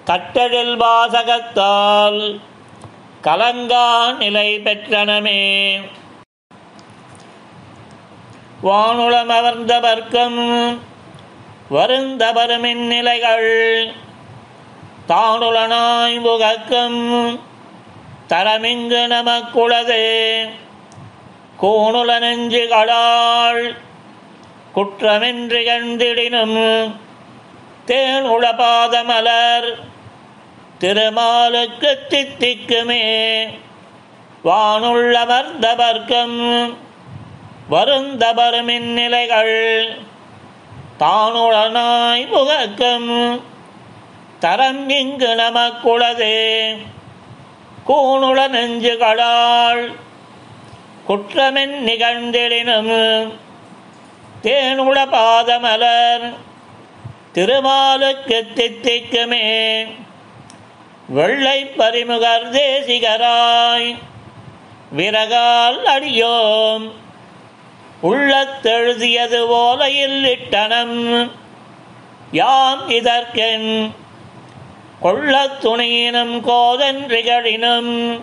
[0.05, 2.39] கட்டழில் வாசகத்தால்
[3.23, 5.81] கலங்கா நிலை பெற்றனமே.
[8.65, 10.37] வானுளமவர்ந்தவர்க்கம்
[11.71, 13.91] வருந்தவருமின் நிலைகள்
[15.07, 17.39] தானுளனாய் முகக்கம்
[18.29, 20.07] தரமிங்கு நமக்குளதே.
[21.61, 23.75] கோணுல நெஞ்சுகளால்
[24.75, 26.95] குற்றமின்றி கண்டிடினும்
[27.85, 29.69] தேன் உளபாதமலர்
[30.79, 33.03] திருமாலுக்கு தித்திக்குமே.
[34.43, 36.37] வானுள்ளமர்ந்தவர்க்கம்
[37.69, 39.55] வருந்தபருமின் நிலைகள்
[40.99, 43.41] தானுடனாய் முகக்கம்
[44.39, 46.37] தரம் இங்கு நமக்குளதே
[47.87, 49.83] கூணுள நெஞ்சுகளால்
[51.07, 52.93] குற்றமென் நிகழ்ந்திடினும்
[54.43, 56.33] தேனுள பாதமலர்
[57.33, 59.47] திருமாலுக்கு தித்திக்குமே.
[61.07, 63.95] வெள்ளை பரிமுகர் தேசிகராய்
[64.95, 67.03] விறகால் அடியோம்.
[68.05, 71.31] உள்ளத்தெழுதியது ஓலையில் இட்டனம்.
[72.31, 73.95] யாம் இதற்கென்?
[74.99, 78.21] கொள்ளத் துணையினும் கோதன்றிகளினும்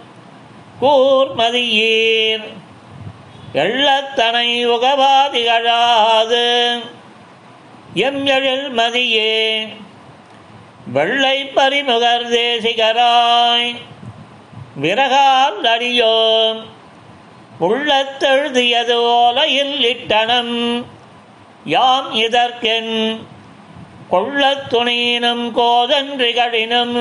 [0.80, 2.52] கூர்மதியீர்.
[3.52, 6.78] எள்ளத்தனை உகவாதிகழாது
[7.94, 9.68] எம் எழில் மதியே.
[10.86, 13.76] வெள்ளை பரிமுகர் தேசிகராய்
[14.82, 16.80] விறகால் அடியோம்.
[17.62, 20.84] உள்ளத்தெழுதியது ஓலையில் இட்டனம்
[21.64, 23.26] யாம் இதற்கென்
[24.08, 26.96] கொள்ளத் துணியினும் கோதன்றிகளினும்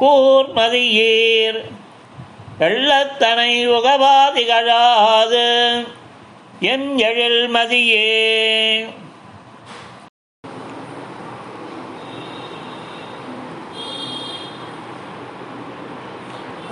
[0.00, 1.60] கூர்மதியீர்.
[2.58, 5.46] எள்ளத்தனை உகவாதிகழாது
[6.60, 8.10] என் எழில் மதியே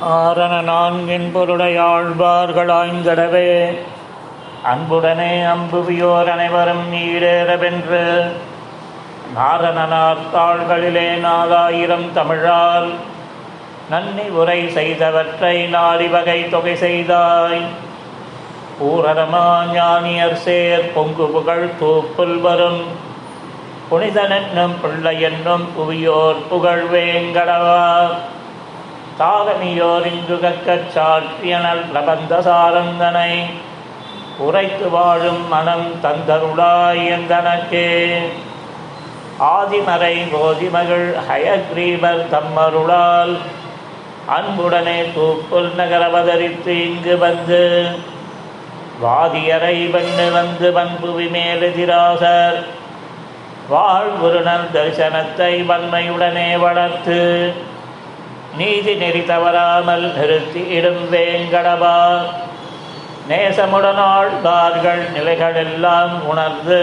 [0.08, 3.78] ஆரண நான்கின் பொருளையாழ்வார்களாய்ந்தடவே
[4.64, 8.32] அன்புடனே அம்புவியோர் அனைவரும் ஈடேறவென்று
[9.34, 12.92] நாரணனார் தாள்களிலே நாலாயிரம் தமிழால்.
[13.90, 17.66] நன்னி உரை செய்தவற்றை நாடிவகை தொகை செய்தாய்.
[18.80, 22.84] பூரணமா ஞானியர் சேர் பொங்கு புகழ் தூப்புல் வரும்.
[23.90, 28.10] புனிதனென்னும் பிள்ளை என்னும் புவியோர் புகழ்வேங்கடவா
[29.20, 33.32] வேங்கடவா தாகமியோர் சாற்றியனல் லபந்த சாரந்தனை
[34.38, 37.88] உரைத்து வாழும் மனம் தந்தருளாய் எந்தனக்கே
[39.38, 43.36] ஆதிமறை கோதிமகள் ஹயக்ரீபர் தம்மருளால்
[44.28, 47.62] அன்புடனே தூக்குள் நகரவதரித்து இங்கு வந்து
[49.02, 52.58] வாதியரை வெண்ணு வந்து பண்புவி மேலெதிராசர்
[53.68, 57.18] வாழ்வுருணர் தரிசனத்தை வன்மையுடனே வளர்த்து
[58.58, 61.98] நீதி நெறி தவறாமல் நிறுத்தி இடும் வேங்கடவா.
[63.28, 66.80] நேசமுடனாழ்ந்தார்கள் நிலைகளெல்லாம் உணர்ந்து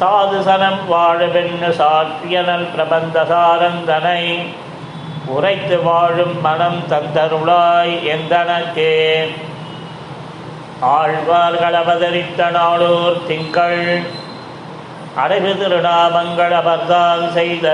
[0.00, 4.22] சாதுசனம் வாழுவென்னு சாத்தியனல் பிரபந்த சாரந்தனை
[5.26, 8.94] உரைத்து வாழும் மனம் தந்தருளாய் எந்தனக்கே.
[10.80, 13.82] ஆழ்வார்கள் அவதரித்த நாளோர் திங்கள்
[15.16, 17.66] அடைவு திருநாமங்கள் அவர்தான் செய்த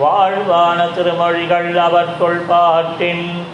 [0.00, 3.46] வாழ்வான திருமொழிகள் அவற்றுள் பாட்டின்.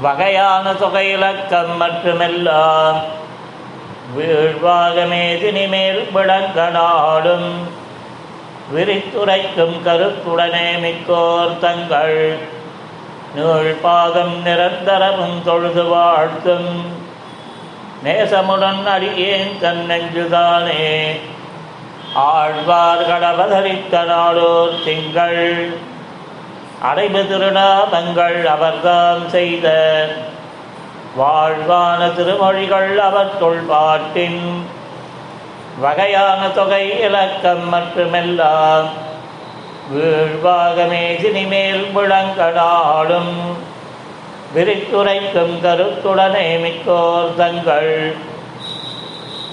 [0.00, 3.00] வகையான தொகையிலக்கம் மட்டுமெல்லாம்
[4.18, 7.50] வீழ்வாகமே தினிமேல் விளங்கனாடும்
[8.74, 12.38] விரித்துரைக்கும் கருத்துடனே மிக்கோர் தங்கள்.
[13.36, 17.02] நீழ்பாதம் நிரந்தரமும் தொழுது வாழ்த்தும்.
[18.04, 21.20] நேசமுடன் அடியேன் தன் நெஞ்சுதானே.
[22.14, 25.76] ஆழ்வார்கள் அவதரித்த நாளோர் திங்கள்.
[26.82, 29.68] அடைவு திருநாமங்கள் அவர்தாம் செய்த.
[31.18, 34.66] வாழ்வான திருமொழிகள் அவர் தொல்பாட்டின்.
[35.80, 38.86] வகையான தொகை இலக்கம் மற்றுமெல்லாம்.
[39.94, 43.56] வீழ்வாகமே சினிமேல் முழங்கடாலும்
[44.54, 48.16] விரித்துரைக்கும் கருத்துடனே மிக்கோர் தங்கள்.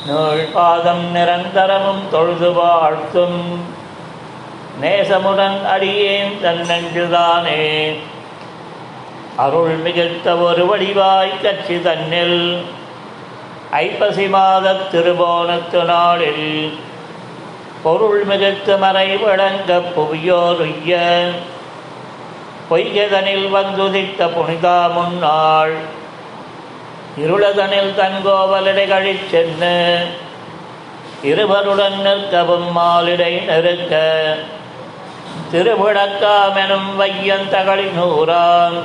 [0.05, 3.63] நூல் பாதம் நிரந்தரமும் தொழுது வாழ்த்தும்.
[4.81, 6.65] நேசமுடன் அடியேன் தன்
[9.37, 12.65] அருள் மிகுத்த ஒரு வடிவாய் கட்சி தன்னில்.
[13.71, 16.79] ஐப்பசி மாத திருவோணத்து நாளில்
[17.83, 20.99] பொருள் மிகுத்து மறை விளங்க புவியோர் உய்ய.
[22.69, 25.99] பொய்கதனில் வந்துதித்த புனிதா முன்னாள்
[27.17, 30.07] இருளதனில் தன்கோவலிடை கழிச் சென்று
[31.21, 34.35] இருவருடன் நிற்கவும் மாலிடை நெருக்க.
[35.53, 38.83] திருவிழக்காமெனும் வையந்தகளி நூறான்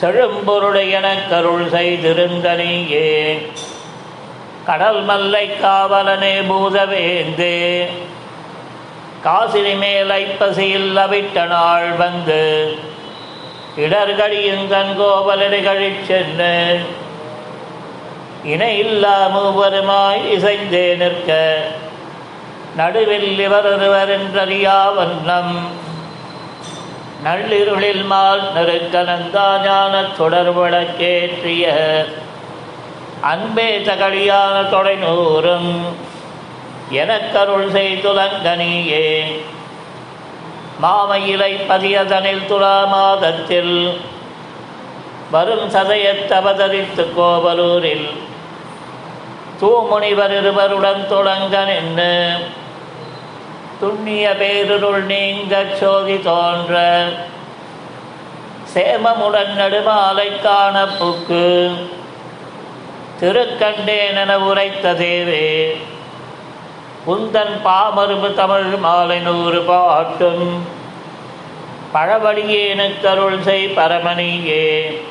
[0.00, 3.46] செழும்பொருளையென கருள் செய்திருந்தனையே.
[4.66, 7.86] கடல் மல்லை காவலனே பூதவேந்தே.
[9.24, 12.78] காசினி மேல் ஐப்பசியில் அவிட்ட நாள் வந்து
[13.76, 16.80] இடர்கடியின் தன் கோவலடிகளில் சென்று
[18.44, 21.30] இணையில்லா மூவருமாய் இசைந்தே நிற்க
[22.76, 25.56] நடுவில் இவர் ஒருவர் என்றறியா வண்ணம்.
[27.24, 31.66] நள்ளிருளில் மால் நெருக்கனந்தா ஞான தொடர் விளக்கேற்றிய
[33.20, 35.72] அன்பே தகழியான தொடை நூறும்
[36.90, 39.06] எனக்கருள் செய்துலங்கனியே
[40.82, 43.76] மாமையிலை பதியதனில் துலா மாதத்தில்
[45.30, 48.08] வரும் சதயத்தவதரித்து கோவலூரில்
[49.60, 52.14] தூமுனிவர் இருவருடன் தொடங்க நின்று
[53.80, 56.74] துண்ணிய பேருருள் நீங்க சோதி தோன்ற
[58.72, 60.28] சேமமுடன் நடுமாலை
[60.92, 61.46] புக்கு
[63.20, 65.42] திருக்கண்டேன் என உரைத்த தேவே
[67.06, 70.66] குந்தன் பாமரும்பு தமிழ் மாலை நூறு பாட்டும்.
[71.94, 75.02] பழவழியேனுக்கருள் செய் பரமணியே.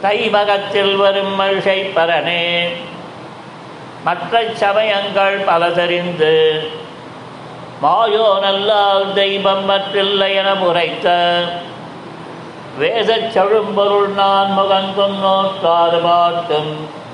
[0.00, 2.68] தைமகத்தில் வரும் மழ்ஷை பரனே.
[4.04, 6.70] மற்ற சமயங்கள் பல தெரிந்து
[7.82, 11.44] மாயோ நல்லால் தெய்வம் மற்றில்லை என முறைத்த.
[12.78, 15.22] வேதச் செழும்பொருள் நான் முகங்கும்
[16.02, 17.07] பாட்டும் மெய்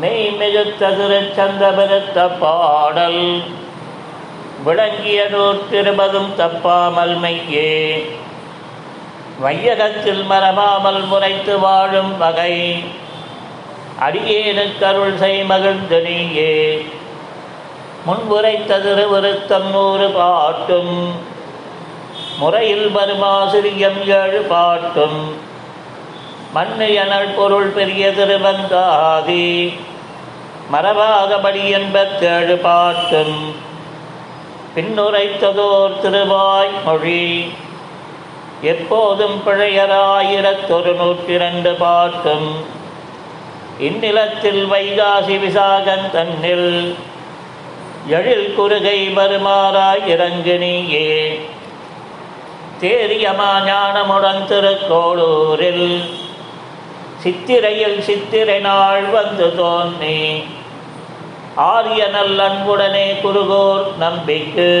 [0.00, 1.62] மிகுத்த திருச்சந்த
[2.38, 3.42] பாடல்.
[4.64, 8.06] விளங்கிய நூற்றிருபதும் தப்பாமல் மையே
[9.42, 12.84] வையகத்தில் மரமாமல் முறைத்து வாழும் வகை.
[14.00, 16.86] அடியேனுக்கருள் செய் மகிழ்ந்து நீயே
[18.06, 18.78] முன்வுரைத்த
[19.08, 21.12] விருத்தம் நூறு பாட்டும்.
[22.38, 25.45] முறையில் வருமாசிரியம் ஏழு பாட்டும்.
[26.52, 29.78] மண்ணு எனல் பொருள் பெரிய திருவந்தாதி
[30.72, 33.54] மரபாகபடி என்பத்தேழு பாட்டும்
[34.74, 37.52] பின்னுரைத்ததோர் திருவாய் மொழி.
[38.62, 42.64] எப்போதும் பிழையராயிரத்தொரு நூற்றி இரண்டு பாட்டும்
[43.78, 46.96] இந்நிலத்தில் வைகாசி விசாகன் தன்னில்.
[48.06, 51.40] எழில் குறுகை வருமாறாய் இறங்கு நீயே.
[52.80, 56.14] தேரியமா ஞானமுடன் திருக்கோளூரில்.
[57.26, 60.18] சித்திரையில் சித்திரை நாள் வந்து தோன்றி
[61.64, 64.72] ஆரிய நல்லன்புடனே குருகோர் நம்பிக்கு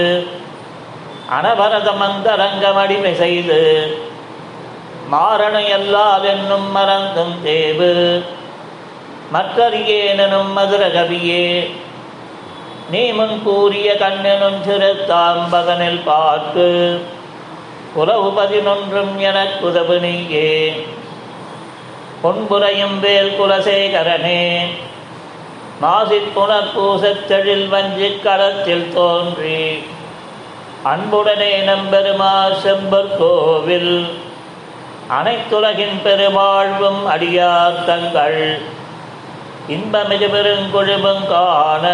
[1.36, 3.62] அனவரத மந்தரங்கம் அடிமை செய்து
[5.12, 7.92] மாரண எல்லாவென்னும் மறந்தும் தேவு
[9.34, 11.48] மற்றறியேனும் மதுர கவியே
[12.90, 16.68] நீ முன் கூறிய கண்ணனும் சிறுத்தாம்பதனில் பார்க்கு
[17.94, 20.52] உறவு பதினொன்றும் எனக்குதவு நீயே.
[22.26, 24.44] பொன்புரையும் வேல் குலசேகரனே.
[25.80, 29.82] மாசிற் புனற்பூசத்தெழில் வஞ்சிக் களத்தில் தோன்றி
[30.84, 34.18] அன்புடனே நம்பெருமா செம்பர் கோவில்
[35.18, 38.58] அனைத்துலகின் பெருவாழ்வும் அடியார் தங்கள்.
[39.68, 41.84] இன்பமிது பெருங்கொழுவும் காண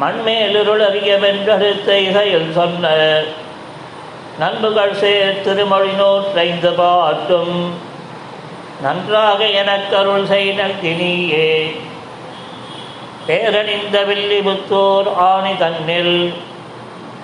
[0.00, 1.18] மண்மேலிருள் அறிய
[2.08, 2.94] இசையில் சொன்ன
[4.38, 7.54] நண்புகள் சேர் திருமொழி நூற்றைந்து பாட்டும்
[8.82, 11.76] நன்றாக எனக்கருள் செய் நல்கினியே
[13.28, 16.34] பேரணிந்த வில்லி புத்தோர் ஆணி தன்னில்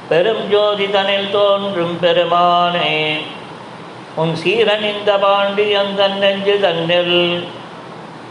[0.09, 2.94] பெரும் ஜோதி தனில் தோன்றும் பெருமானே.
[4.14, 7.48] உன் சீரணிந்த பாண்டியன் தன் நெஞ்சு தன்னில்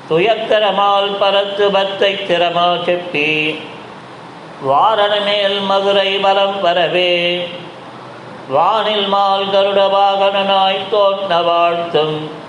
[0.10, 3.56] துயக்கரமால் பரத்து பத்தை திறமா செப்பி.
[4.64, 7.48] வாரண மேல் மதுரை வலம் வரவே
[8.50, 12.41] வானில் மால் கருட வாகனனாய் தோன்ற வாழ்த்தும்.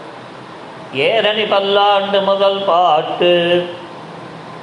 [0.94, 3.66] ஏரணி பல்லாண்டு முதல் பாட்டு.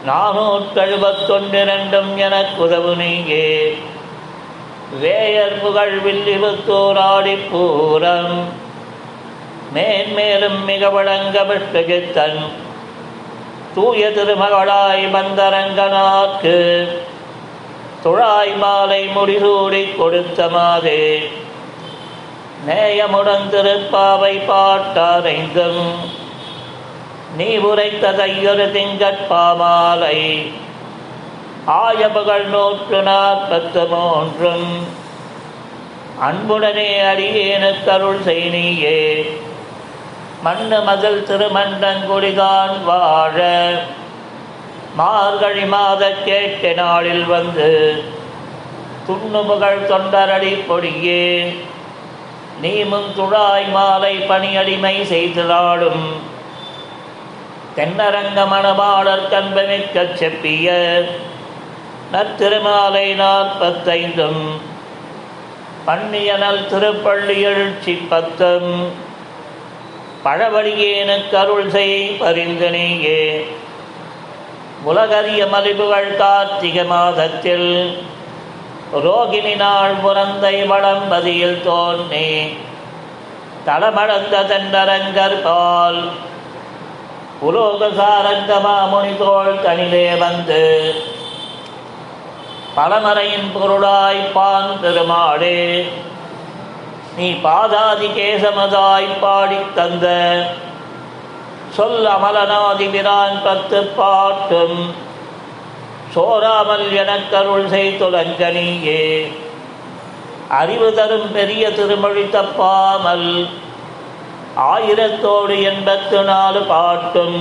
[0.07, 3.77] நானூற்றெழுபத்தொன்னிரண்டும் எனக்கு உதவு நீங்கே.
[4.99, 8.43] வேயர் புகழ் வில்லிபுத்தூராடி பூரம்.
[9.73, 12.43] மேன்மேலும் மிக வழங்க விட்டுகித்தன்
[13.75, 16.87] தூய திருமகளாய் மந்தரங்கனாக்கு
[18.03, 21.31] துழாய் மாலை முடிசூடி கொடுத்த மாதே.
[22.67, 26.17] நேயமுடன் திருப்பாவை பாட்டாரைந்தும்
[27.37, 30.51] நீ உரைத்த தையொரு திங்கட்பாமாலை
[31.67, 34.87] ஆயபுகள் நூற்று நாற்பத்து மூன்றும்.
[36.19, 39.37] அன்புடனே அடியேனுக்கருள் செய்னியே.
[40.43, 43.43] மண்ணு மகள் திருமண்டங்குடிதான் வாழ.
[44.95, 48.03] மார்கழி மாத கேட்ட நாளில் வந்து
[49.07, 51.55] துண்ணுமுகள் தொண்டரடி பொடியே.
[52.61, 56.28] நீமும் துழாய் மாலை பணியடிமை செய்து நாடும்
[57.79, 60.67] தென்னரங்க மணபாளர் கண்பமிக்க செப்பிய
[62.13, 64.41] நற்திருமாலை நாற்பத்தைந்தும்
[65.87, 68.91] பன்னியனல் திருப்பள்ளி எழுச்சி பத்தம்
[70.25, 73.45] பழவழியேனுக்கு அருள் செய் பரிந்தனேயே.
[74.83, 78.03] உலகறிய மலிபுகள் கார்த்திகை மாதத்தில்
[78.93, 82.57] ரோகிணி நாள் புறந்தை வளம்பதியில் தோன்றி.
[83.65, 86.09] தளமடந்த தென்னரங்கர் பால்
[87.41, 90.63] உலோகசாரங்க மாமுனி தோள் தனிலே வந்து
[92.75, 95.59] பலமறையின் பொருளாய்ப்பான் பெருமாடே
[97.17, 100.07] நீ பாதாதி கேசமதாய் பாடித் தந்த
[101.75, 104.79] சொல் அமலனாதி பிரான் பத்து பாட்டும்
[106.13, 109.03] சோராமல் எனக்கருள் செய்துலங்கனியே
[110.51, 113.27] அறிவு தரும் பெரிய திருமொழி தப்பாமல்
[114.67, 117.39] ஆயிரத்தோடு எண்பத்து நாலு பாட்டும்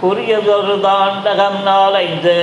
[0.00, 2.38] புரியதொரு தாண்டகம் நாலைந்து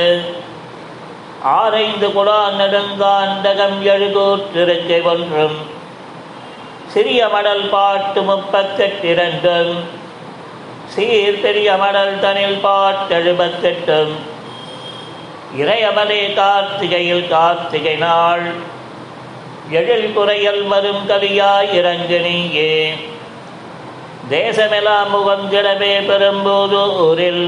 [1.57, 5.57] ஆரைந்து குடா நெடுந்தாண்டகம் எழுகூற்றிருக்கை ஒன்றும்.
[6.93, 9.73] சிறிய மடல் பாட்டு முப்பத்தெட்டிரண்டும்
[10.93, 14.13] சீர் பெரிய மடல் தனில் பாட்டு எழுபத்தெட்டும்.
[15.59, 18.47] இறையமலே கார்த்திகையில் கார்த்திகை நாள்
[19.69, 22.75] எழில் குறையல் வரும் கலியாய் இறங்கு நீயே.
[24.29, 27.45] தேசமெல்லாம் முகந்திடவே பெரும்போது ஊரில்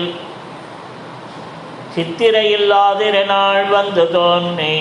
[1.95, 4.75] சித்திரையில்லாதிர நாள் வந்து தோன்றி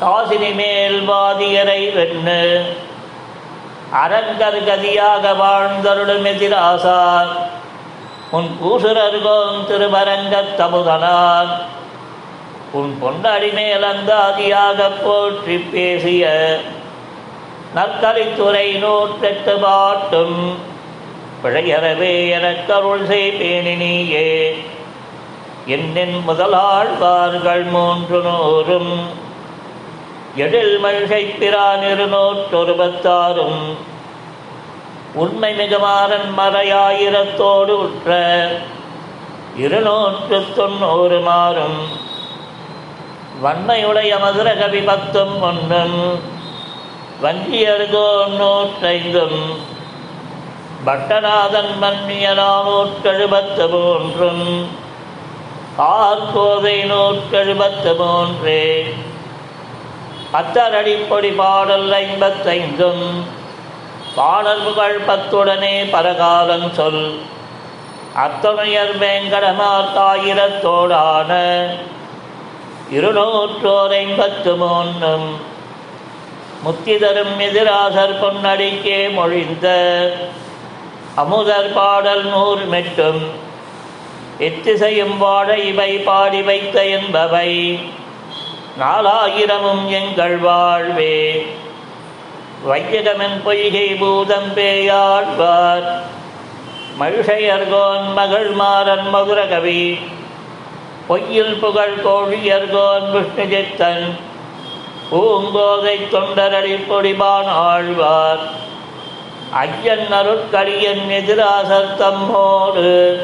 [0.00, 2.42] காசினி மேல் வாதியரை வெண்ணு
[3.98, 7.32] அரங்கர் கதியாக வாழ்ந்தருடும் எதிராசார்
[8.30, 11.52] உன் பூசுரர்கோம் திருமரங்கத் தமுதனார்
[12.72, 16.26] உன் பொன்னடி மேலந்தாதியாக போற்றி பேசிய
[17.74, 20.38] நற்கலித்துறை நூற்றெட்டு பாட்டும்.
[21.42, 24.30] பிழையறவே எனக்கருள் செய்வேனினியே
[25.74, 28.92] என்னின் முதலாழ்வார்கள் மூன்று நூறும்
[30.36, 33.62] எழில் மழ்கை பிரான் இருநூற்றொருபத்தாறும்
[35.22, 38.18] உண்மை மிகுமாறன் மறையாயிரத்தோடு உற்ற
[39.56, 41.80] இருநூற்று தொண்ணூறு மாறும்
[43.42, 45.98] வன்மையுடைய மதுரகவி பத்தும் ஒன்றும்.
[47.22, 49.68] வஞ்சியர்கோ நூற்றைந்தும்
[50.84, 54.68] பட்டநாதன் மன்னிய நானூற்றெழுபத்து மூன்றும்
[55.78, 58.92] ஆர்கோதை நூற்றெழுபத்து மூன்றே
[60.32, 63.24] அத்தரடிப்பொடி பாடல் ஐம்பத்தைந்தும்
[64.14, 67.20] பாடல்கள் பத்துடனே பரகாலம் சொல்.
[68.16, 71.30] அத்தனையர் வேங்கடமாத்தாயிரத்தோடான
[72.92, 75.49] இருநூற்றோர் ஐம்பத்து மூன்றும்
[76.62, 79.66] முத்தி தரும் எதிராசர் பொன்னடிக்கே மொழிந்த
[81.14, 83.30] அமுதர் பாடல் நூல் மெட்டும்.
[84.40, 87.80] எத்திசையும் வாழ இவை பாடி வைத்த என்பவை.
[88.78, 91.46] நாலாயிரமும் எங்கள் வாழ்வே.
[92.68, 96.00] வையகமென் பொய்கை பூதம் பேயாழ்வார்.
[97.00, 99.98] மகிழ்கையர்கோன் மகள் மாறன் மதுரகவி.
[101.08, 104.28] பொய்யில் புகழ் கோழியர்கோன் விஷ்ணுஜித்தன்.
[105.10, 108.38] பூங்கோதை தொண்டரடி பொடிபான் ஆழ்வார்.
[109.50, 113.20] ஐயன் அருட்கடியன் எதிராசர் தம்மோடு.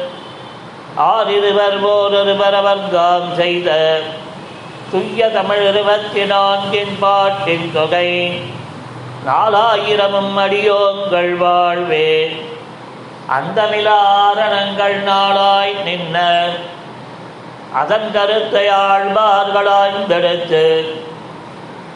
[0.97, 3.99] ஆறிருவர் ஓரொருவர் அவர்காம் செய்த.
[4.91, 8.41] துய்ய தமிழ் இருபத்தி நான்கின் பாட்டின் தொகை.
[9.25, 12.35] நாலாயிரமும் அடியோங்கள் வாழ்வே.
[13.27, 16.45] அந்த நிலாரணங்கள் நாளாய் நின்ன.
[17.73, 21.05] அதன் கருத்தை ஆழ்வார்களாய்ந்தெடுத்து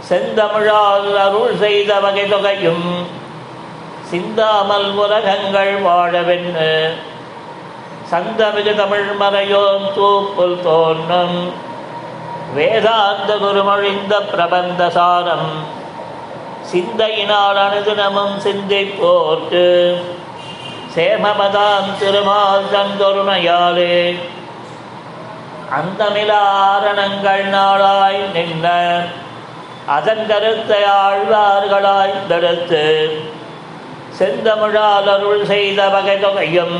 [0.09, 2.87] செந்தமிழால் அருள் செய்த வகை தொகையும்
[4.11, 6.71] சிந்தாமல் உலகங்கள் வாழவென்னு
[8.11, 11.37] சந்தமிகு தமிழ் மறையோன் தூப்புல் தோன்றும்.
[12.55, 15.51] வேதாந்த குருமொழிந்த பிரபந்த சாரம்
[16.71, 19.65] சிந்தையினால் அனுதினமும் சிந்திப்போர்க்கு
[20.95, 23.95] சேமபதாம் திருமால் தந்தொருமையாலே.
[25.77, 28.67] அந்த நிலாரணங்கள் நாளாய் நின்ன
[29.95, 32.85] அதன் கருத்தை ஆழ்வார்களாய் தடுத்து
[34.17, 36.77] செந்தமிழால் அருள் செய்த வகை தொகையும்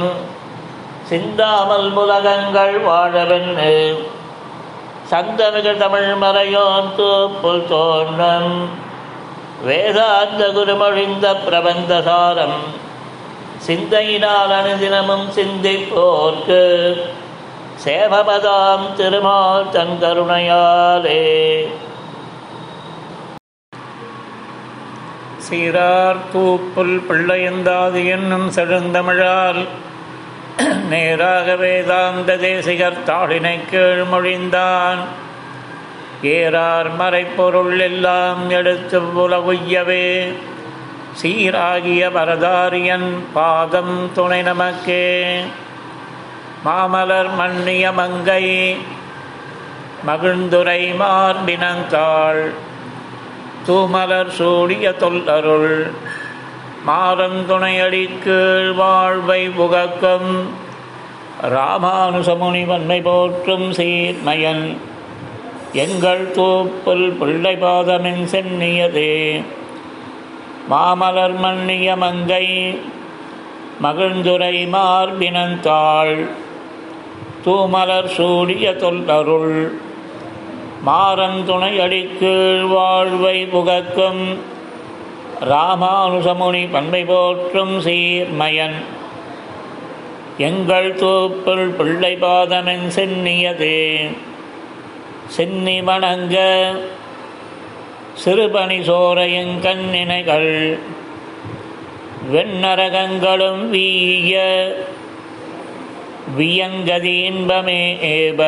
[1.09, 3.73] சிந்தாமல் முலகங்கள் வாழவென்று
[5.11, 8.53] சந்தமிகு தமிழ் மறையோன் தூப்புல் தோன்றம்
[9.67, 12.59] வேதாந்த குருமொழிந்த பிரபந்தசாரம்
[13.65, 16.61] சிந்தையினால் அணுதினமும் சிந்திப்போர்க்கு
[17.83, 21.21] சேவபதாம் திருமால் தன் கருணையாலே.
[25.51, 29.67] சீரார் தூப்புல் பிள்ளையந்தாது என்னும் செழுந்தமிழால்
[30.89, 34.97] நேராக வேதாந்த தேசிகர் தாளினை கீழ்மொழிந்தான்.
[36.23, 40.33] ஏறார் மறைப்பொருள் எல்லாம் எடுத்து உலகுய்யவே.
[41.21, 45.39] சீராகிய வரதாரியன் பாதம் துணை நமக்கே.
[46.65, 48.77] மாமலர் மன்னிய மங்கை
[50.07, 52.49] மகிழ்ந்துரை மார்பினந்தாள்
[53.67, 55.91] தூமலர் சூடிய தொல்லருள்.
[56.87, 60.49] மாறந்துணையடி கீழ் வாழ்வை புகக்கும்.
[61.43, 64.77] ராமானுசமுனி வன்மை போற்றும் சீர்மயன்.
[65.73, 69.43] எங்கள் தூப்புல் பிள்ளை பாதமின் சென்னியதே.
[70.69, 72.79] மாமலர் மன்னிய மங்கை.
[73.83, 76.29] மகிழ்ந்துரை மார்பினந்தாள்.
[77.45, 79.71] தூமலர் சூடிய தொல்லருள்.
[80.85, 84.39] மாறந்துணை அடிக்கீழ் வாழ்வை புகக்கும்
[85.49, 88.75] ராமானுசமுனி பண்பை போற்றும் சீர்மயன்.
[90.37, 94.11] எங்கள் தோப்புள் பிள்ளை பாதமென் சென்னியதே.
[95.37, 96.35] சென்னி வணங்க
[98.25, 100.79] சிறுபணி சோரையங்கண்ணினைகள்
[102.31, 104.39] வெண்ணரகங்களும் வீய
[106.37, 108.41] வியங்கதி இன்பமே ஏப.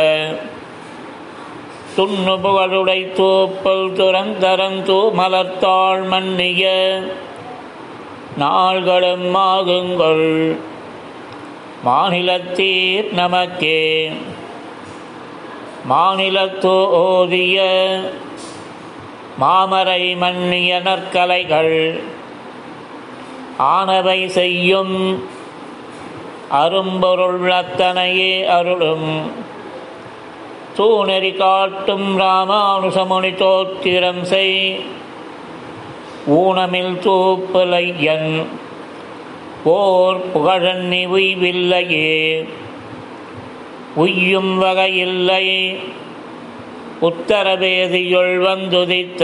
[1.96, 3.94] துண்ணு தோப்பல் தூப்பல்
[5.18, 6.72] மலர்த்தாள் மன்னிய
[8.40, 10.58] நாள்களும் ஆகுங்கள்.
[11.86, 14.12] மாநிலத்தீர் நமக்கே.
[15.90, 17.60] மாநிலத்தோ ஓதிய
[19.40, 22.00] மாமரை மன்னிய நற்கலைகள்.
[23.60, 25.24] ஆனவை செய்யும்.
[26.50, 29.43] அரும்பொருள் அத்தனையே அருளும்.
[30.78, 34.80] தூணெறி காட்டும் ராமானுசமுனி தோத்திரம் செய்.
[36.30, 38.46] ஊனமில் தூப்பலையன்
[39.64, 42.48] ஓர் புகழன்னி உய்வில்லையே
[43.96, 45.76] உய்யும் வகையில்லை.
[47.02, 49.24] உத்தரவேதியுள் வந்துதித்த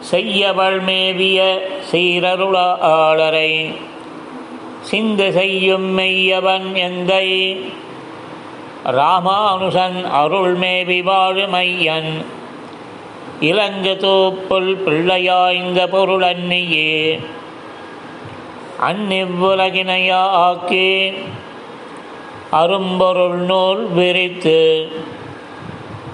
[0.00, 3.74] செய்யவள் மேவிய சீரருளாளரை
[4.80, 7.26] சிந்து செய்யும் மெய்யவன் எந்தை?
[8.86, 12.24] ராமானுசன் அருள்மேவி வாழுமையன்.
[13.40, 17.20] இலங்கு தோப்புல் பிள்ளையாய்ந்த பொருள் அன்னியே
[18.80, 21.12] அந்நிவ்வுலகினையா ஆக்கி
[22.50, 24.88] அரும்பொருள் நூல் விரித்து.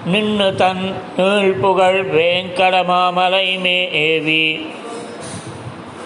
[0.05, 4.67] நின்னு தன் நீழ்புகழ் வேங்கடமாமலை மேவி.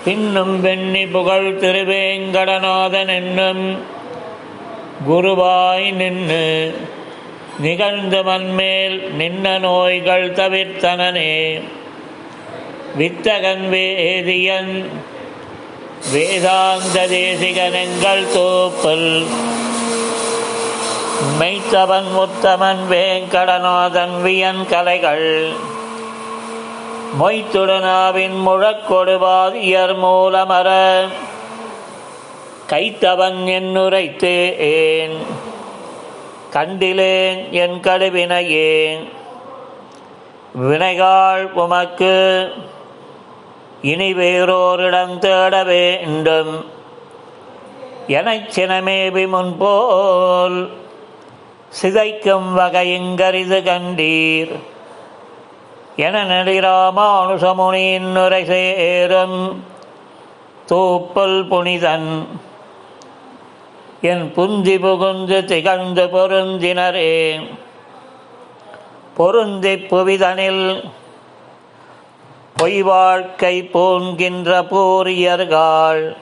[0.06, 3.96] பின்னும் வெண்ணி புகழ் திருவேங்கடநாதன் என்னும்
[5.06, 6.76] குருவாய் நின்று
[7.60, 11.62] நிகழ்ந்து மண்மேல் நின்ன நோய்கள் தவிர்த்தனனே.
[12.98, 14.86] வித்தகன் வேதியன்
[16.12, 19.26] வேதாந்த தேசிகனங்கள் தோப்பல்
[21.40, 25.52] மெய்த்தவன் முத்தமன் வேங்கடநாதன் வியன் கலைகள்.
[27.20, 30.70] மொய்த்துடனாவின் முழக்கொடுவாதியர் மூலமர
[32.70, 35.16] கைத்தவன் என்னுரைத்தேன்
[36.54, 39.08] கண்டிலேன் என் கடுவினையேன்
[40.62, 42.52] வினைகாள் உமக்கு
[43.82, 46.66] இனி வேறோரிடம் தேட வேண்டும்
[48.08, 50.70] எனச் சினமேபி முன்போல்
[51.82, 54.56] சிதைக்கும் வகையுங்கரிது கண்டீர்.
[55.96, 59.66] என நெடிராமானுசமுனியின் நுரை சேரும்.
[60.66, 62.28] தூப்பல் புனிதன்
[64.02, 67.48] என் புந்தி புகுந்து திகழ்ந்து பொருந்தினரே.
[69.16, 70.92] பொருந்தி புவிதனில்
[72.58, 76.16] பொய் வாழ்க்கை போன்கின்ற பூரியர்கள்.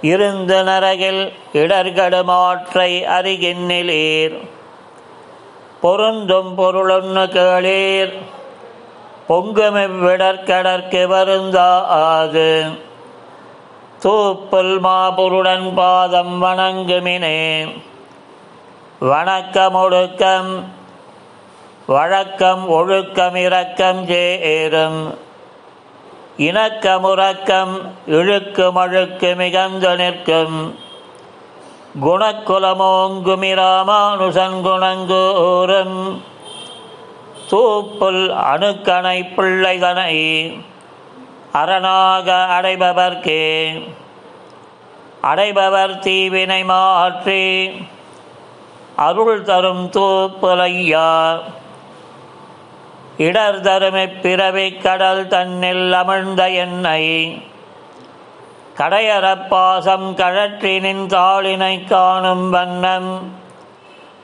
[0.00, 4.48] இருந்து நரகில் இடர்கடுமாற்றை அறிகின்னிலீர்.
[5.80, 8.18] பொருந்தும் பொருளொன்னு கேளீர்.
[9.26, 12.78] வருந்தா வருந்தாது.
[14.02, 17.66] தூப்புல் மாபுருடன் பாதம் வணங்குமினே.
[19.00, 20.64] வணக்கமொடுக்கம்
[21.86, 25.18] வழக்கம் ஒழுக்கம் இரக்கம் சேரும்
[26.38, 30.78] இணக்கமுறக்கம் இழுக்கு மழுக்கு மிகந்து நிற்கும்.
[32.02, 36.20] குணக்குலமோங்குமிராமானுசன் குணங்கூறும்.
[37.50, 40.14] தூப்புல் அணுக்கணை பிள்ளைதனை
[41.52, 43.80] அரணாக அடைபவர்க்கே.
[45.22, 47.70] அடைபவர் தீவினை மாற்றி
[48.96, 51.40] அருள் தரும் தூப்புலையா.
[53.16, 57.32] இடர் தருமை பிறவி கடல் தன்னில் அமிழ்ந்த என்னை
[58.78, 63.32] கடையறப்பாசம் கழற்றினின் தாளினை காணும் வண்ணம்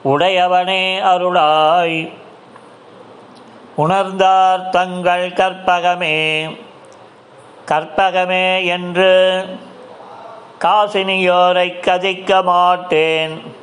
[0.05, 2.13] உடையவனே அருளாய்.
[3.77, 6.59] உணர்ந்தார் தங்கள் கற்பகமே.
[7.71, 9.45] கற்பகமே என்று
[10.61, 13.55] காசினியோரை கதிக்க மாட்டேன்.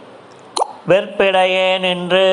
[0.88, 2.28] வெற்பிடையேன் என்று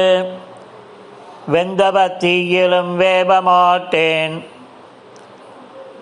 [1.53, 4.47] வெந்தப தீயிலும் வேப மாட்டேன்.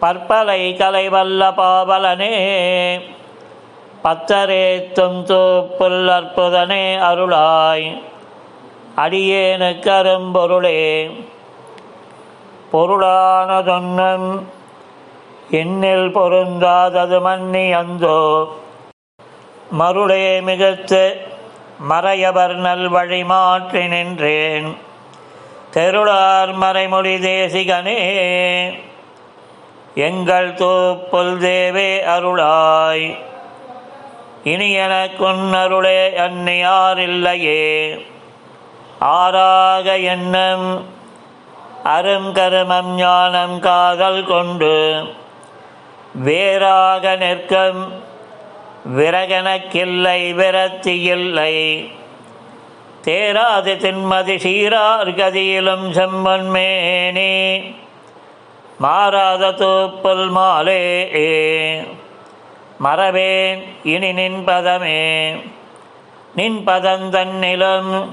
[0.01, 2.35] பற்பலை கலைவல்ல பாவலனே
[4.05, 8.03] பத்தரேத்தும் தூப்புல் அற்புதனே அருளாய்.
[8.97, 11.11] அடியேனு கரும்பொருளே
[12.73, 14.43] பொருளானதொன்னும்
[15.51, 18.49] என்னில் பொருந்தாதது மன்னி அந்தோ.
[19.79, 21.27] மருளே மிகுத்து
[21.91, 24.77] மறையவர் நல்வழி மாற்றி நின்றேன்.
[25.75, 28.01] தெருளார் மறைமொழி தேசிகனே.
[29.95, 33.19] எங்கள் தூப்புல் தேவே அருளாய்.
[34.45, 36.13] இனி எனக்குன் அருளே
[36.97, 38.05] இல்லையே
[39.01, 40.85] ஆறாக எண்ணம்
[41.85, 45.03] அருங்கருமம் ஞானம் காதல் கொண்டு
[46.15, 48.03] வேறாக நிற்கும்
[48.97, 51.91] விரகனக்கில்லை விரத்தி இல்லை.
[53.05, 57.75] தேராது தின்மதி சீரார் கதியிலும் செம்மன்மேனே
[58.79, 60.83] மாறாத தூப்பல் மாலே.
[62.79, 65.37] மறவேன் இனி நின்பதமே
[66.37, 68.09] நின்பதந்தன்னிலும்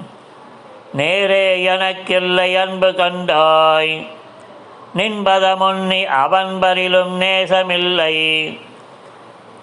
[0.93, 4.07] நேரே எனக்கில்லை அன்பு கண்டாய்.
[4.95, 8.59] நின்பதமுன்னி அவன்பரிலும் நேசமில்லை.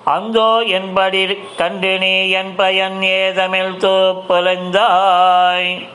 [0.05, 5.89] அந்தோ என்படி கண்டு நீ என் பயன் ஏதமில் தூப்புலந்தாய்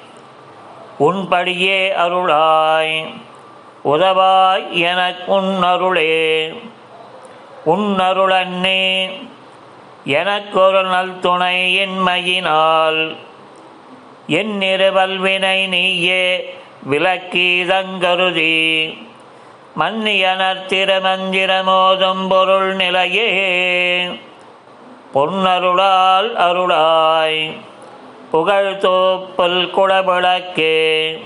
[0.98, 3.06] உன்படியே அருளாய்.
[3.86, 6.54] உதவாய் எனக்கு உன்னருளே.
[7.66, 9.14] அருளே
[10.04, 13.18] எனக்கொரு நல் துணை என்மையினால்.
[14.28, 16.54] என் நிறுவல்வினை நீயே
[16.90, 18.98] விளக்கீதங்கருதி
[19.80, 23.52] மன்னியனர் திருமந்திரமோதும் பொருள் நிலையே.
[25.14, 27.62] பொன்னருளால் அருளாய்.
[28.32, 31.18] புகழ் தோப்பல் குடவிளக்கே.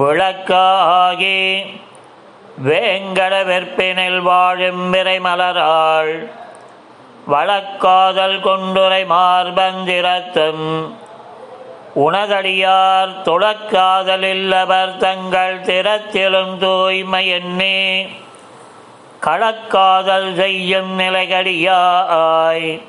[0.00, 1.66] விளக்காகி
[2.66, 6.30] வேங்கட வெற்பினில் வாழும் விரைமலராள்
[7.30, 10.96] வழக்காதல் கொண்டுரை மார்பந்திரத்தும்
[11.96, 17.78] உணதடியார் தொடக்காதலில்லவர் தங்கள் திறத்திலும் தூய்மை என்னே
[19.26, 22.82] களக்காதல் செய்யும் நிலைகடியாய்.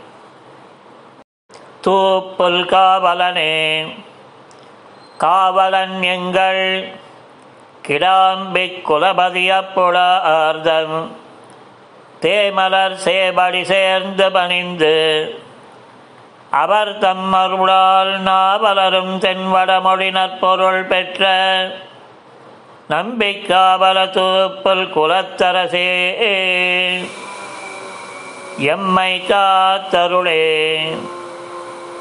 [1.88, 3.56] தூப்புல் காவலனே
[5.18, 6.64] காவலன் எங்கள்
[7.88, 9.52] கிடாம்பிக் குலபதிய
[10.24, 10.98] ஆர்தம்
[12.20, 14.96] தேமலர் சேபடி சேர்ந்து பணிந்து
[16.62, 21.22] அவர் தம் அருளால் நாவலரும் தென்வடமொழி நற்பொருள் பெற்ற
[22.90, 25.90] நம்பிக்காவல தூப்பல் குலத்தரசே.
[28.58, 30.42] எம்மை காத்தருளே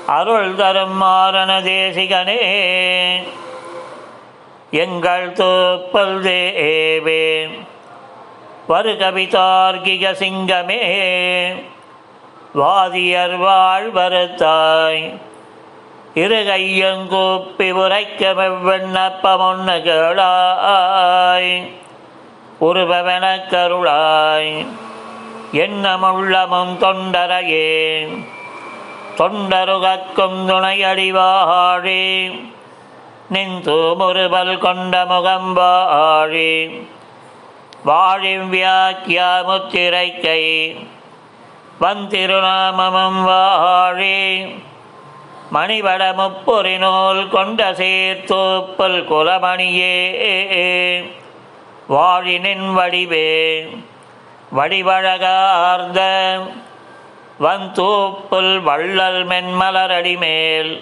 [0.07, 2.41] அருள் தரும் மாரண தேசிகனே.
[4.71, 7.25] எங்கள் தூப்பல் தேவே
[8.69, 10.83] வருகவிதார்கிக சிங்கமே.
[12.57, 15.21] வாதியர் வாழ்வருத்தாய்.
[16.15, 21.71] இரு கையங்கூப்பி உரைக்க வெவ்வெண்ணப்பமொன்னு கேளாய்.
[22.61, 24.67] உருபவன கருளாய்
[25.53, 27.75] எண்ணமுள்ளமும் தொண்டரையே.
[29.19, 32.05] தொண்டருகக்கும் துணையடிவாழி
[33.29, 36.87] நின்று முறுவல் கொண்ட முகம்பாழி
[37.87, 40.43] வாழிம் வியாக்கியா முத்திரைக்கை
[41.81, 44.21] வந்திருநாமமம் வாழி.
[45.55, 49.97] மணிவட முப்பொறி நூல் கொண்ட சேர்த்தோப்பல் குலமணியே.
[51.89, 53.29] வாழினின் வடிவே
[54.57, 56.01] வடிவழகார்ந்த
[57.43, 60.73] வந்தூப்புல் வள்ளல் மென்மலரடிமேல்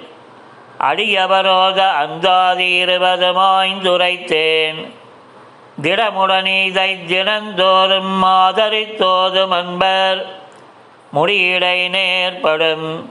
[0.80, 4.80] அடியவரோத அந்தாதி இருபதுமாய்ந்துரைத்தேன்
[5.82, 10.42] திடமுடனீதை தினந்தோறும் மாதரித்தோதும் அன்பர்.
[11.14, 13.08] முடியிடை நேர்படும்.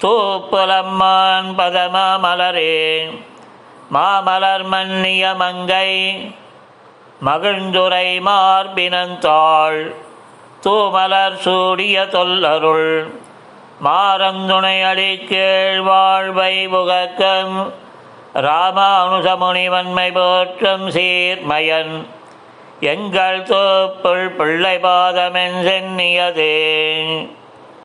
[0.00, 3.10] தூப்புலம்மான் பதமாமலரே
[3.94, 5.90] மாமலர் மன்னிய மங்கை.
[7.26, 9.94] மகிழ்ந்துரை மார்பினந்தாள்
[10.64, 13.10] தூமலர் சூடிய தொல்லருள்.
[13.84, 17.72] மாறந்துணை அடிக்கேழ் வாழ்வை புகக்கம்.
[18.34, 22.06] ராமானுசமுனிவன்மை போற்றும் சீர்மயன்.
[22.80, 26.54] எங்கள் தோப்புள் பிள்ளை பாதமென் சென்னியதே.